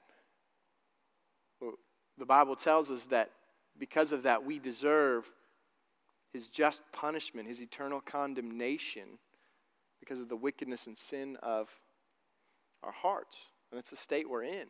The 2.17 2.25
Bible 2.25 2.57
tells 2.57 2.91
us 2.91 3.05
that 3.05 3.31
because 3.79 4.11
of 4.11 4.23
that, 4.23 4.43
we 4.43 4.59
deserve 4.59 5.31
his 6.33 6.49
just 6.49 6.83
punishment, 6.91 7.47
his 7.47 7.61
eternal 7.61 8.01
condemnation, 8.01 9.17
because 10.07 10.21
of 10.21 10.29
the 10.29 10.37
wickedness 10.37 10.87
and 10.87 10.97
sin 10.97 11.37
of 11.43 11.69
our 12.81 12.93
hearts. 12.93 13.37
And 13.69 13.77
that's 13.77 13.89
the 13.89 13.97
state 13.97 14.29
we're 14.29 14.43
in. 14.43 14.67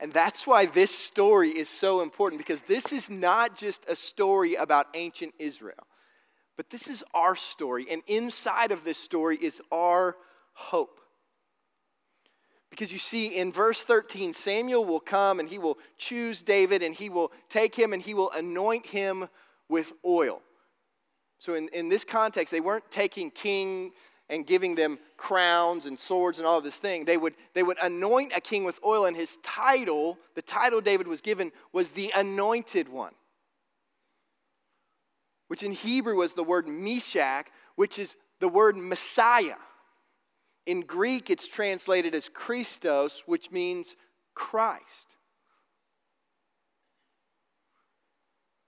And 0.00 0.12
that's 0.12 0.44
why 0.44 0.66
this 0.66 0.90
story 0.90 1.50
is 1.50 1.68
so 1.68 2.00
important 2.00 2.40
because 2.40 2.62
this 2.62 2.92
is 2.92 3.10
not 3.10 3.54
just 3.54 3.84
a 3.88 3.94
story 3.94 4.56
about 4.56 4.88
ancient 4.94 5.34
Israel, 5.38 5.86
but 6.56 6.70
this 6.70 6.88
is 6.88 7.04
our 7.14 7.36
story. 7.36 7.86
And 7.88 8.02
inside 8.08 8.72
of 8.72 8.82
this 8.82 8.98
story 8.98 9.36
is 9.40 9.60
our 9.70 10.16
hope. 10.54 11.00
Because 12.70 12.90
you 12.90 12.98
see, 12.98 13.36
in 13.36 13.52
verse 13.52 13.84
13, 13.84 14.32
Samuel 14.32 14.84
will 14.84 15.00
come 15.00 15.38
and 15.38 15.48
he 15.48 15.58
will 15.58 15.78
choose 15.96 16.42
David 16.42 16.82
and 16.82 16.94
he 16.94 17.08
will 17.08 17.30
take 17.48 17.76
him 17.76 17.92
and 17.92 18.02
he 18.02 18.14
will 18.14 18.30
anoint 18.32 18.86
him 18.86 19.28
with 19.68 19.92
oil. 20.04 20.42
So, 21.40 21.54
in, 21.54 21.68
in 21.72 21.88
this 21.88 22.04
context, 22.04 22.52
they 22.52 22.60
weren't 22.60 22.90
taking 22.90 23.30
king 23.30 23.92
and 24.28 24.46
giving 24.46 24.74
them 24.74 24.98
crowns 25.16 25.86
and 25.86 25.98
swords 25.98 26.38
and 26.38 26.46
all 26.46 26.60
this 26.60 26.76
thing. 26.76 27.06
They 27.06 27.16
would, 27.16 27.34
they 27.54 27.62
would 27.62 27.78
anoint 27.82 28.34
a 28.36 28.42
king 28.42 28.62
with 28.64 28.78
oil, 28.84 29.06
and 29.06 29.16
his 29.16 29.38
title, 29.38 30.18
the 30.34 30.42
title 30.42 30.82
David 30.82 31.08
was 31.08 31.22
given, 31.22 31.50
was 31.72 31.90
the 31.90 32.12
anointed 32.14 32.90
one, 32.90 33.14
which 35.48 35.62
in 35.62 35.72
Hebrew 35.72 36.16
was 36.16 36.34
the 36.34 36.44
word 36.44 36.66
Mashiach, 36.66 37.46
which 37.74 37.98
is 37.98 38.16
the 38.38 38.48
word 38.48 38.76
Messiah. 38.76 39.56
In 40.66 40.82
Greek, 40.82 41.30
it's 41.30 41.48
translated 41.48 42.14
as 42.14 42.28
Christos, 42.28 43.22
which 43.24 43.50
means 43.50 43.96
Christ. 44.34 45.16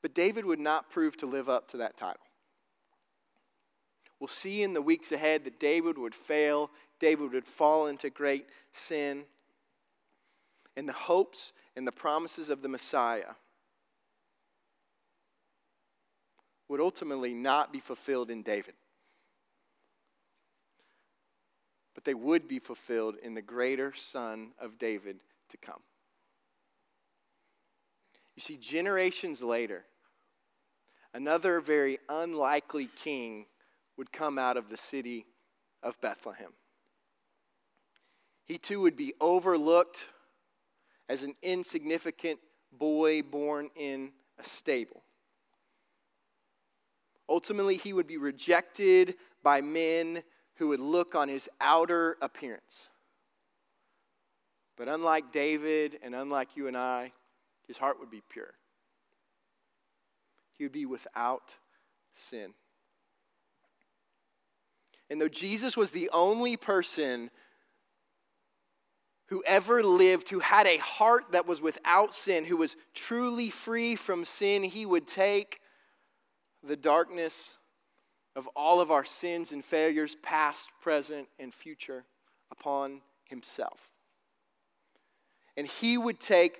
But 0.00 0.14
David 0.14 0.46
would 0.46 0.58
not 0.58 0.90
prove 0.90 1.18
to 1.18 1.26
live 1.26 1.50
up 1.50 1.68
to 1.68 1.76
that 1.76 1.98
title. 1.98 2.22
We'll 4.22 4.28
see 4.28 4.62
in 4.62 4.72
the 4.72 4.80
weeks 4.80 5.10
ahead 5.10 5.42
that 5.46 5.58
David 5.58 5.98
would 5.98 6.14
fail, 6.14 6.70
David 7.00 7.32
would 7.32 7.44
fall 7.44 7.88
into 7.88 8.08
great 8.08 8.46
sin. 8.70 9.24
And 10.76 10.88
the 10.88 10.92
hopes 10.92 11.52
and 11.74 11.84
the 11.84 11.90
promises 11.90 12.48
of 12.48 12.62
the 12.62 12.68
Messiah 12.68 13.32
would 16.68 16.80
ultimately 16.80 17.34
not 17.34 17.72
be 17.72 17.80
fulfilled 17.80 18.30
in 18.30 18.44
David. 18.44 18.74
But 21.92 22.04
they 22.04 22.14
would 22.14 22.46
be 22.46 22.60
fulfilled 22.60 23.16
in 23.24 23.34
the 23.34 23.42
greater 23.42 23.92
Son 23.92 24.52
of 24.60 24.78
David 24.78 25.18
to 25.48 25.56
come. 25.56 25.82
You 28.36 28.42
see, 28.42 28.56
generations 28.56 29.42
later, 29.42 29.84
another 31.12 31.60
very 31.60 31.98
unlikely 32.08 32.88
king 32.94 33.46
would 33.96 34.12
come 34.12 34.38
out 34.38 34.56
of 34.56 34.68
the 34.68 34.76
city 34.76 35.26
of 35.82 36.00
Bethlehem. 36.00 36.52
He 38.44 38.58
too 38.58 38.80
would 38.80 38.96
be 38.96 39.14
overlooked 39.20 40.08
as 41.08 41.22
an 41.22 41.34
insignificant 41.42 42.40
boy 42.72 43.22
born 43.22 43.70
in 43.76 44.12
a 44.38 44.44
stable. 44.44 45.02
Ultimately, 47.28 47.76
he 47.76 47.92
would 47.92 48.06
be 48.06 48.16
rejected 48.16 49.14
by 49.42 49.60
men 49.60 50.22
who 50.56 50.68
would 50.68 50.80
look 50.80 51.14
on 51.14 51.28
his 51.28 51.48
outer 51.60 52.16
appearance. 52.20 52.88
But 54.76 54.88
unlike 54.88 55.32
David 55.32 55.98
and 56.02 56.14
unlike 56.14 56.56
you 56.56 56.68
and 56.68 56.76
I, 56.76 57.12
his 57.66 57.78
heart 57.78 57.98
would 58.00 58.10
be 58.10 58.22
pure. 58.28 58.54
He 60.58 60.64
would 60.64 60.72
be 60.72 60.86
without 60.86 61.54
sin. 62.12 62.54
And 65.12 65.20
though 65.20 65.28
Jesus 65.28 65.76
was 65.76 65.90
the 65.90 66.08
only 66.10 66.56
person 66.56 67.30
who 69.26 69.44
ever 69.46 69.82
lived 69.82 70.30
who 70.30 70.38
had 70.38 70.66
a 70.66 70.78
heart 70.78 71.32
that 71.32 71.46
was 71.46 71.60
without 71.60 72.14
sin, 72.14 72.46
who 72.46 72.56
was 72.56 72.76
truly 72.94 73.50
free 73.50 73.94
from 73.94 74.24
sin, 74.24 74.62
he 74.62 74.86
would 74.86 75.06
take 75.06 75.60
the 76.66 76.76
darkness 76.76 77.58
of 78.34 78.46
all 78.56 78.80
of 78.80 78.90
our 78.90 79.04
sins 79.04 79.52
and 79.52 79.62
failures, 79.62 80.16
past, 80.22 80.70
present, 80.80 81.28
and 81.38 81.52
future, 81.52 82.06
upon 82.50 83.02
himself. 83.26 83.90
And 85.58 85.66
he 85.66 85.98
would 85.98 86.20
take 86.20 86.56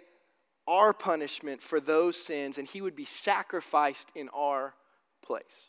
our 0.69 0.93
punishment 0.93 1.63
for 1.63 1.81
those 1.81 2.19
sins 2.19 2.59
and 2.59 2.69
he 2.69 2.83
would 2.83 2.97
be 2.97 3.07
sacrificed 3.07 4.13
in 4.15 4.29
our 4.29 4.75
place. 5.23 5.69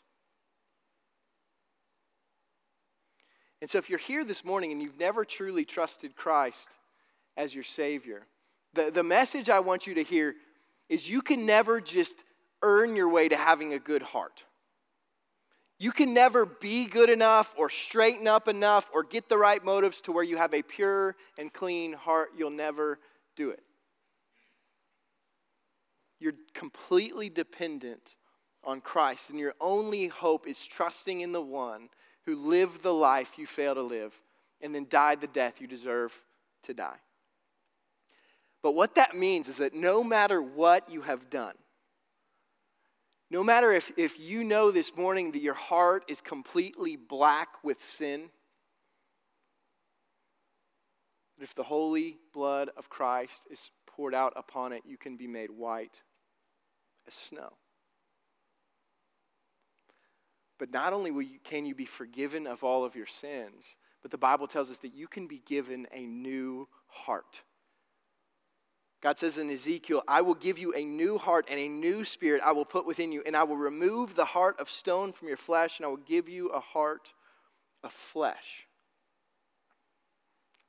And 3.64 3.70
so, 3.70 3.78
if 3.78 3.88
you're 3.88 3.98
here 3.98 4.24
this 4.24 4.44
morning 4.44 4.72
and 4.72 4.82
you've 4.82 4.98
never 4.98 5.24
truly 5.24 5.64
trusted 5.64 6.14
Christ 6.14 6.76
as 7.34 7.54
your 7.54 7.64
Savior, 7.64 8.26
the, 8.74 8.90
the 8.90 9.02
message 9.02 9.48
I 9.48 9.60
want 9.60 9.86
you 9.86 9.94
to 9.94 10.02
hear 10.02 10.34
is 10.90 11.08
you 11.08 11.22
can 11.22 11.46
never 11.46 11.80
just 11.80 12.14
earn 12.60 12.94
your 12.94 13.08
way 13.08 13.26
to 13.26 13.38
having 13.38 13.72
a 13.72 13.78
good 13.78 14.02
heart. 14.02 14.44
You 15.78 15.92
can 15.92 16.12
never 16.12 16.44
be 16.44 16.84
good 16.84 17.08
enough 17.08 17.54
or 17.56 17.70
straighten 17.70 18.28
up 18.28 18.48
enough 18.48 18.90
or 18.92 19.02
get 19.02 19.30
the 19.30 19.38
right 19.38 19.64
motives 19.64 20.02
to 20.02 20.12
where 20.12 20.22
you 20.22 20.36
have 20.36 20.52
a 20.52 20.60
pure 20.60 21.16
and 21.38 21.50
clean 21.50 21.94
heart. 21.94 22.32
You'll 22.36 22.50
never 22.50 22.98
do 23.34 23.48
it. 23.48 23.62
You're 26.20 26.34
completely 26.52 27.30
dependent 27.30 28.16
on 28.62 28.82
Christ, 28.82 29.30
and 29.30 29.38
your 29.38 29.54
only 29.58 30.08
hope 30.08 30.46
is 30.46 30.62
trusting 30.66 31.22
in 31.22 31.32
the 31.32 31.40
one 31.40 31.88
who 32.26 32.36
lived 32.36 32.82
the 32.82 32.94
life 32.94 33.38
you 33.38 33.46
fail 33.46 33.74
to 33.74 33.82
live 33.82 34.14
and 34.60 34.74
then 34.74 34.86
died 34.88 35.20
the 35.20 35.26
death 35.26 35.60
you 35.60 35.66
deserve 35.66 36.18
to 36.62 36.74
die. 36.74 36.98
But 38.62 38.74
what 38.74 38.94
that 38.94 39.14
means 39.14 39.48
is 39.48 39.58
that 39.58 39.74
no 39.74 40.02
matter 40.02 40.40
what 40.40 40.90
you 40.90 41.02
have 41.02 41.28
done, 41.28 41.54
no 43.30 43.44
matter 43.44 43.72
if, 43.72 43.92
if 43.98 44.18
you 44.18 44.44
know 44.44 44.70
this 44.70 44.96
morning 44.96 45.32
that 45.32 45.42
your 45.42 45.54
heart 45.54 46.04
is 46.08 46.20
completely 46.20 46.96
black 46.96 47.48
with 47.62 47.82
sin, 47.82 48.30
if 51.40 51.54
the 51.54 51.62
holy 51.62 52.16
blood 52.32 52.70
of 52.76 52.88
Christ 52.88 53.42
is 53.50 53.70
poured 53.86 54.14
out 54.14 54.32
upon 54.36 54.72
it, 54.72 54.82
you 54.86 54.96
can 54.96 55.16
be 55.16 55.26
made 55.26 55.50
white 55.50 56.00
as 57.06 57.14
snow. 57.14 57.52
But 60.64 60.72
not 60.72 60.94
only 60.94 61.10
you, 61.10 61.38
can 61.44 61.66
you 61.66 61.74
be 61.74 61.84
forgiven 61.84 62.46
of 62.46 62.64
all 62.64 62.86
of 62.86 62.96
your 62.96 63.04
sins, 63.04 63.76
but 64.00 64.10
the 64.10 64.16
Bible 64.16 64.46
tells 64.46 64.70
us 64.70 64.78
that 64.78 64.94
you 64.94 65.06
can 65.06 65.26
be 65.26 65.42
given 65.44 65.86
a 65.92 66.06
new 66.06 66.66
heart. 66.86 67.42
God 69.02 69.18
says 69.18 69.36
in 69.36 69.50
Ezekiel, 69.50 70.02
I 70.08 70.22
will 70.22 70.34
give 70.34 70.58
you 70.58 70.72
a 70.72 70.82
new 70.82 71.18
heart 71.18 71.48
and 71.50 71.60
a 71.60 71.68
new 71.68 72.02
spirit 72.02 72.40
I 72.42 72.52
will 72.52 72.64
put 72.64 72.86
within 72.86 73.12
you, 73.12 73.22
and 73.26 73.36
I 73.36 73.42
will 73.42 73.58
remove 73.58 74.14
the 74.14 74.24
heart 74.24 74.58
of 74.58 74.70
stone 74.70 75.12
from 75.12 75.28
your 75.28 75.36
flesh, 75.36 75.78
and 75.78 75.84
I 75.84 75.90
will 75.90 75.98
give 75.98 76.30
you 76.30 76.48
a 76.48 76.60
heart 76.60 77.12
of 77.82 77.92
flesh. 77.92 78.66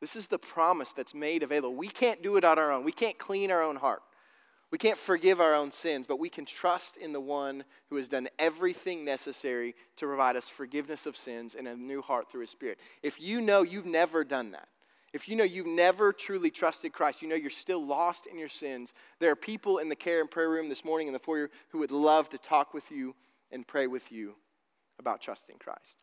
This 0.01 0.17
is 0.17 0.27
the 0.27 0.37
promise 0.37 0.91
that's 0.91 1.13
made 1.13 1.41
available. 1.41 1.73
We 1.73 1.87
can't 1.87 2.21
do 2.21 2.35
it 2.35 2.43
on 2.43 2.59
our 2.59 2.73
own. 2.73 2.83
We 2.83 2.91
can't 2.91 3.17
clean 3.17 3.49
our 3.49 3.63
own 3.63 3.77
heart. 3.77 4.01
We 4.75 4.79
can't 4.79 4.97
forgive 4.97 5.39
our 5.39 5.53
own 5.53 5.71
sins, 5.71 6.05
but 6.05 6.19
we 6.19 6.27
can 6.27 6.43
trust 6.43 6.97
in 6.97 7.13
the 7.13 7.21
one 7.21 7.63
who 7.89 7.95
has 7.95 8.09
done 8.09 8.27
everything 8.37 9.05
necessary 9.05 9.73
to 9.95 10.05
provide 10.05 10.35
us 10.35 10.49
forgiveness 10.49 11.05
of 11.05 11.15
sins 11.15 11.55
and 11.55 11.65
a 11.65 11.77
new 11.77 12.01
heart 12.01 12.29
through 12.29 12.41
his 12.41 12.49
spirit. 12.49 12.77
If 13.01 13.21
you 13.21 13.39
know 13.39 13.61
you've 13.61 13.85
never 13.85 14.25
done 14.25 14.51
that, 14.51 14.67
if 15.13 15.29
you 15.29 15.37
know 15.37 15.45
you've 15.45 15.65
never 15.65 16.11
truly 16.11 16.51
trusted 16.51 16.91
Christ, 16.91 17.21
you 17.21 17.29
know 17.29 17.35
you're 17.35 17.51
still 17.51 17.85
lost 17.85 18.27
in 18.27 18.37
your 18.37 18.49
sins, 18.49 18.93
there 19.19 19.31
are 19.31 19.35
people 19.37 19.77
in 19.77 19.87
the 19.87 19.95
care 19.95 20.19
and 20.19 20.29
prayer 20.29 20.49
room 20.49 20.67
this 20.67 20.83
morning 20.83 21.07
in 21.07 21.13
the 21.13 21.19
foyer 21.19 21.49
who 21.69 21.77
would 21.77 21.91
love 21.91 22.27
to 22.31 22.37
talk 22.37 22.73
with 22.73 22.91
you 22.91 23.15
and 23.53 23.65
pray 23.65 23.87
with 23.87 24.11
you 24.11 24.35
about 24.99 25.21
trusting 25.21 25.55
Christ. 25.57 25.95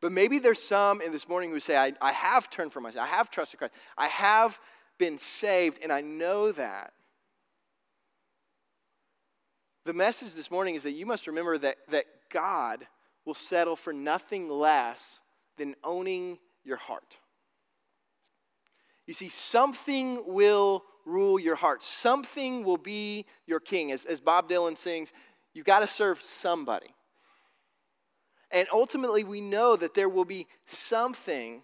But 0.00 0.10
maybe 0.10 0.38
there's 0.38 0.62
some 0.62 1.02
in 1.02 1.12
this 1.12 1.28
morning 1.28 1.50
who 1.50 1.60
say, 1.60 1.76
I, 1.76 1.92
I 2.00 2.12
have 2.12 2.48
turned 2.48 2.72
from 2.72 2.84
myself. 2.84 3.06
I 3.06 3.14
have 3.14 3.30
trusted 3.30 3.58
Christ. 3.58 3.74
I 3.98 4.06
have 4.06 4.58
been 4.96 5.18
saved, 5.18 5.80
and 5.82 5.92
I 5.92 6.00
know 6.00 6.50
that. 6.52 6.94
The 9.86 9.92
message 9.92 10.34
this 10.34 10.50
morning 10.50 10.74
is 10.74 10.82
that 10.82 10.94
you 10.94 11.06
must 11.06 11.28
remember 11.28 11.56
that, 11.58 11.76
that 11.90 12.06
God 12.28 12.84
will 13.24 13.34
settle 13.34 13.76
for 13.76 13.92
nothing 13.92 14.48
less 14.48 15.20
than 15.58 15.76
owning 15.84 16.38
your 16.64 16.76
heart. 16.76 17.18
You 19.06 19.14
see, 19.14 19.28
something 19.28 20.24
will 20.26 20.82
rule 21.04 21.38
your 21.38 21.54
heart, 21.54 21.84
something 21.84 22.64
will 22.64 22.78
be 22.78 23.26
your 23.46 23.60
king. 23.60 23.92
As, 23.92 24.04
as 24.04 24.20
Bob 24.20 24.48
Dylan 24.48 24.76
sings, 24.76 25.12
you've 25.54 25.64
got 25.64 25.80
to 25.80 25.86
serve 25.86 26.20
somebody. 26.20 26.92
And 28.50 28.66
ultimately, 28.72 29.22
we 29.22 29.40
know 29.40 29.76
that 29.76 29.94
there 29.94 30.08
will 30.08 30.24
be 30.24 30.48
something 30.66 31.62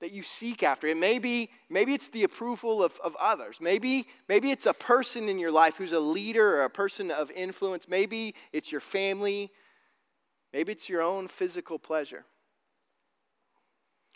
that 0.00 0.12
you 0.12 0.22
seek 0.22 0.62
after. 0.62 0.86
It 0.86 0.96
may 0.96 1.18
be, 1.18 1.50
maybe 1.68 1.94
it's 1.94 2.08
the 2.08 2.24
approval 2.24 2.82
of, 2.82 2.98
of 3.02 3.16
others. 3.20 3.58
Maybe, 3.60 4.06
maybe 4.28 4.50
it's 4.50 4.66
a 4.66 4.72
person 4.72 5.28
in 5.28 5.38
your 5.38 5.50
life 5.50 5.76
who's 5.76 5.92
a 5.92 6.00
leader 6.00 6.56
or 6.56 6.64
a 6.64 6.70
person 6.70 7.10
of 7.10 7.30
influence. 7.32 7.88
Maybe 7.88 8.34
it's 8.52 8.70
your 8.70 8.80
family. 8.80 9.50
Maybe 10.52 10.72
it's 10.72 10.88
your 10.88 11.02
own 11.02 11.28
physical 11.28 11.78
pleasure. 11.78 12.24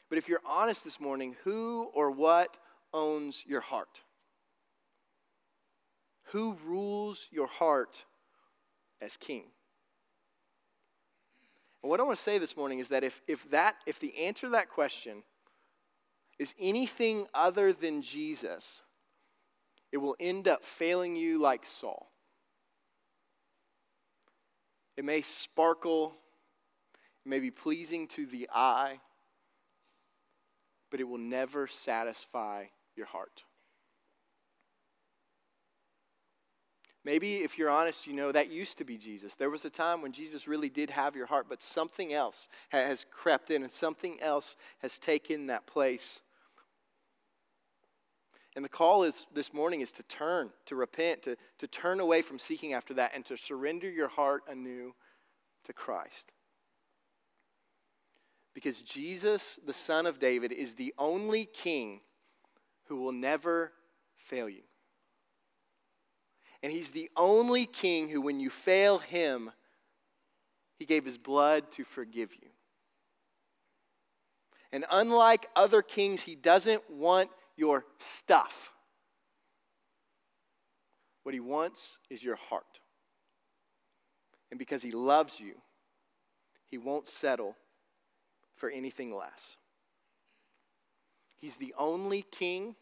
But 0.08 0.18
if 0.18 0.28
you're 0.28 0.42
honest 0.46 0.84
this 0.84 1.00
morning, 1.00 1.36
who 1.42 1.90
or 1.94 2.10
what 2.10 2.58
owns 2.92 3.44
your 3.46 3.60
heart? 3.60 4.02
Who 6.26 6.56
rules 6.64 7.28
your 7.30 7.46
heart 7.46 8.04
as 9.00 9.16
king? 9.16 9.44
And 11.82 11.90
what 11.90 11.98
I 11.98 12.04
want 12.04 12.16
to 12.16 12.22
say 12.22 12.38
this 12.38 12.56
morning 12.56 12.78
is 12.78 12.90
that 12.90 13.02
if, 13.02 13.20
if, 13.26 13.50
that, 13.50 13.76
if 13.86 13.98
the 13.98 14.16
answer 14.16 14.46
to 14.46 14.52
that 14.52 14.70
question 14.70 15.24
is 16.42 16.54
anything 16.58 17.26
other 17.32 17.72
than 17.72 18.02
Jesus, 18.02 18.82
it 19.92 19.98
will 19.98 20.16
end 20.18 20.48
up 20.48 20.62
failing 20.62 21.16
you 21.16 21.38
like 21.38 21.64
Saul. 21.64 22.10
It 24.96 25.04
may 25.04 25.22
sparkle, 25.22 26.14
it 27.24 27.28
may 27.28 27.38
be 27.38 27.50
pleasing 27.50 28.08
to 28.08 28.26
the 28.26 28.48
eye, 28.52 29.00
but 30.90 31.00
it 31.00 31.04
will 31.04 31.18
never 31.18 31.66
satisfy 31.66 32.64
your 32.96 33.06
heart. 33.06 33.44
Maybe 37.04 37.36
if 37.36 37.58
you're 37.58 37.70
honest, 37.70 38.06
you 38.06 38.12
know 38.12 38.30
that 38.30 38.50
used 38.50 38.78
to 38.78 38.84
be 38.84 38.96
Jesus. 38.96 39.34
There 39.34 39.50
was 39.50 39.64
a 39.64 39.70
time 39.70 40.02
when 40.02 40.12
Jesus 40.12 40.46
really 40.46 40.68
did 40.68 40.90
have 40.90 41.16
your 41.16 41.26
heart, 41.26 41.46
but 41.48 41.62
something 41.62 42.12
else 42.12 42.48
has 42.68 43.06
crept 43.10 43.50
in 43.50 43.62
and 43.62 43.72
something 43.72 44.20
else 44.20 44.56
has 44.82 44.98
taken 44.98 45.46
that 45.46 45.66
place. 45.66 46.20
And 48.54 48.64
the 48.64 48.68
call 48.68 49.04
is 49.04 49.26
this 49.32 49.54
morning 49.54 49.80
is 49.80 49.92
to 49.92 50.02
turn, 50.02 50.50
to 50.66 50.76
repent, 50.76 51.22
to, 51.22 51.36
to 51.58 51.66
turn 51.66 52.00
away 52.00 52.20
from 52.20 52.38
seeking 52.38 52.74
after 52.74 52.94
that, 52.94 53.12
and 53.14 53.24
to 53.26 53.36
surrender 53.36 53.90
your 53.90 54.08
heart 54.08 54.42
anew 54.48 54.94
to 55.64 55.72
Christ. 55.72 56.32
Because 58.54 58.82
Jesus, 58.82 59.58
the 59.66 59.72
Son 59.72 60.04
of 60.04 60.18
David, 60.18 60.52
is 60.52 60.74
the 60.74 60.92
only 60.98 61.46
king 61.46 62.00
who 62.88 62.96
will 62.96 63.12
never 63.12 63.72
fail 64.16 64.48
you. 64.48 64.62
And 66.62 66.70
he's 66.70 66.90
the 66.90 67.10
only 67.16 67.64
king 67.64 68.08
who, 68.08 68.20
when 68.20 68.38
you 68.38 68.50
fail 68.50 68.98
him, 68.98 69.50
he 70.78 70.84
gave 70.84 71.04
his 71.04 71.16
blood 71.16 71.70
to 71.72 71.84
forgive 71.84 72.34
you. 72.34 72.48
And 74.72 74.84
unlike 74.90 75.48
other 75.56 75.82
kings, 75.82 76.22
he 76.22 76.34
doesn't 76.34 76.82
want 76.90 77.30
your 77.56 77.84
stuff. 77.98 78.72
What 81.22 81.34
he 81.34 81.40
wants 81.40 81.98
is 82.10 82.22
your 82.22 82.36
heart. 82.36 82.80
And 84.50 84.58
because 84.58 84.82
he 84.82 84.90
loves 84.90 85.40
you, 85.40 85.54
he 86.66 86.78
won't 86.78 87.08
settle 87.08 87.56
for 88.56 88.68
anything 88.68 89.14
less. 89.14 89.56
He's 91.36 91.56
the 91.56 91.74
only 91.78 92.22
king 92.22 92.76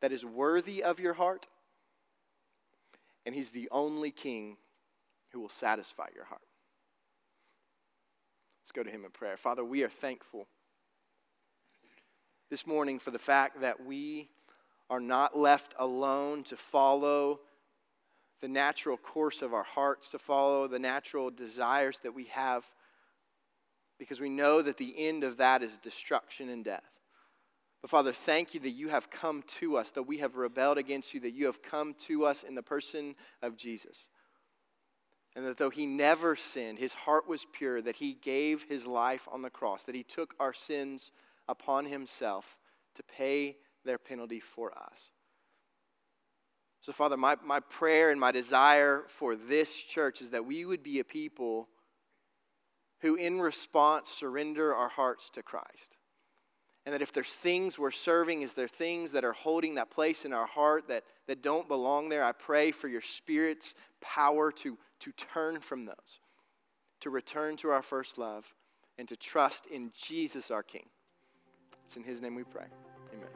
that 0.00 0.12
is 0.12 0.24
worthy 0.24 0.82
of 0.82 0.98
your 0.98 1.14
heart 1.14 1.46
and 3.26 3.34
He's 3.34 3.50
the 3.50 3.68
only 3.70 4.10
King 4.10 4.56
who 5.30 5.40
will 5.40 5.48
satisfy 5.48 6.06
your 6.14 6.24
heart. 6.24 6.42
Let's 8.62 8.72
go 8.72 8.82
to 8.82 8.90
Him 8.90 9.04
in 9.04 9.10
prayer. 9.10 9.36
Father, 9.36 9.64
we 9.64 9.82
are 9.82 9.88
thankful 9.88 10.46
this 12.50 12.66
morning 12.66 12.98
for 12.98 13.12
the 13.12 13.18
fact 13.18 13.60
that 13.60 13.86
we 13.86 14.28
are 14.90 15.00
not 15.00 15.38
left 15.38 15.72
alone 15.78 16.42
to 16.42 16.56
follow 16.56 17.38
the 18.40 18.48
natural 18.48 18.96
course 18.96 19.40
of 19.40 19.54
our 19.54 19.62
hearts, 19.62 20.10
to 20.10 20.18
follow 20.18 20.66
the 20.66 20.78
natural 20.78 21.30
desires 21.30 22.00
that 22.00 22.12
we 22.12 22.24
have, 22.24 22.68
because 23.98 24.18
we 24.18 24.28
know 24.28 24.62
that 24.62 24.78
the 24.78 24.94
end 24.96 25.22
of 25.22 25.36
that 25.36 25.62
is 25.62 25.78
destruction 25.78 26.48
and 26.48 26.64
death. 26.64 26.82
But 27.82 27.90
Father, 27.90 28.12
thank 28.12 28.52
you 28.52 28.60
that 28.60 28.70
you 28.70 28.88
have 28.88 29.10
come 29.10 29.42
to 29.58 29.76
us, 29.76 29.92
that 29.92 30.02
we 30.02 30.18
have 30.18 30.34
rebelled 30.34 30.76
against 30.76 31.14
you, 31.14 31.20
that 31.20 31.34
you 31.34 31.46
have 31.46 31.62
come 31.62 31.94
to 32.00 32.24
us 32.24 32.42
in 32.42 32.56
the 32.56 32.62
person 32.62 33.14
of 33.42 33.56
Jesus. 33.56 34.08
And 35.36 35.46
that 35.46 35.56
though 35.56 35.70
he 35.70 35.86
never 35.86 36.34
sinned, 36.34 36.78
his 36.78 36.94
heart 36.94 37.28
was 37.28 37.46
pure, 37.52 37.80
that 37.80 37.96
he 37.96 38.14
gave 38.14 38.64
his 38.64 38.86
life 38.86 39.28
on 39.30 39.42
the 39.42 39.50
cross, 39.50 39.84
that 39.84 39.94
he 39.94 40.02
took 40.02 40.34
our 40.40 40.52
sins 40.52 41.12
upon 41.50 41.84
himself 41.84 42.56
to 42.94 43.02
pay 43.02 43.56
their 43.84 43.98
penalty 43.98 44.40
for 44.40 44.72
us. 44.76 45.10
So, 46.80 46.92
Father, 46.92 47.16
my, 47.16 47.36
my 47.44 47.60
prayer 47.60 48.10
and 48.10 48.18
my 48.18 48.30
desire 48.30 49.04
for 49.08 49.36
this 49.36 49.74
church 49.74 50.22
is 50.22 50.30
that 50.30 50.46
we 50.46 50.64
would 50.64 50.82
be 50.82 50.98
a 50.98 51.04
people 51.04 51.68
who, 53.00 53.16
in 53.16 53.40
response, 53.40 54.08
surrender 54.08 54.74
our 54.74 54.88
hearts 54.88 55.30
to 55.30 55.42
Christ. 55.42 55.96
And 56.86 56.94
that 56.94 57.02
if 57.02 57.12
there's 57.12 57.34
things 57.34 57.78
we're 57.78 57.90
serving, 57.90 58.40
is 58.40 58.54
there 58.54 58.68
things 58.68 59.12
that 59.12 59.24
are 59.24 59.34
holding 59.34 59.74
that 59.74 59.90
place 59.90 60.24
in 60.24 60.32
our 60.32 60.46
heart 60.46 60.88
that, 60.88 61.04
that 61.26 61.42
don't 61.42 61.68
belong 61.68 62.08
there? 62.08 62.24
I 62.24 62.32
pray 62.32 62.72
for 62.72 62.88
your 62.88 63.02
Spirit's 63.02 63.74
power 64.00 64.50
to, 64.52 64.78
to 65.00 65.12
turn 65.12 65.60
from 65.60 65.84
those, 65.84 66.20
to 67.00 67.10
return 67.10 67.56
to 67.58 67.70
our 67.70 67.82
first 67.82 68.16
love, 68.16 68.54
and 68.96 69.06
to 69.08 69.16
trust 69.16 69.66
in 69.66 69.92
Jesus 69.94 70.50
our 70.50 70.62
King. 70.62 70.88
It's 71.90 71.96
in 71.96 72.04
His 72.04 72.22
name 72.22 72.36
we 72.36 72.44
pray. 72.44 72.66
Amen. 73.12 73.28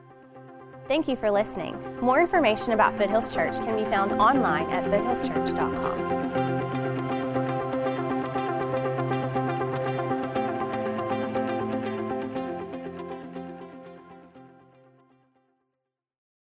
Thank 0.87 1.09
you 1.09 1.17
for 1.17 1.29
listening. 1.29 1.77
More 2.01 2.21
information 2.21 2.73
about 2.73 2.97
Foothills 2.97 3.35
Church 3.35 3.57
can 3.57 3.77
be 3.77 3.83
found 3.91 4.13
online 4.13 4.71
at 4.71 4.85
foothillschurch.com. 4.85 6.54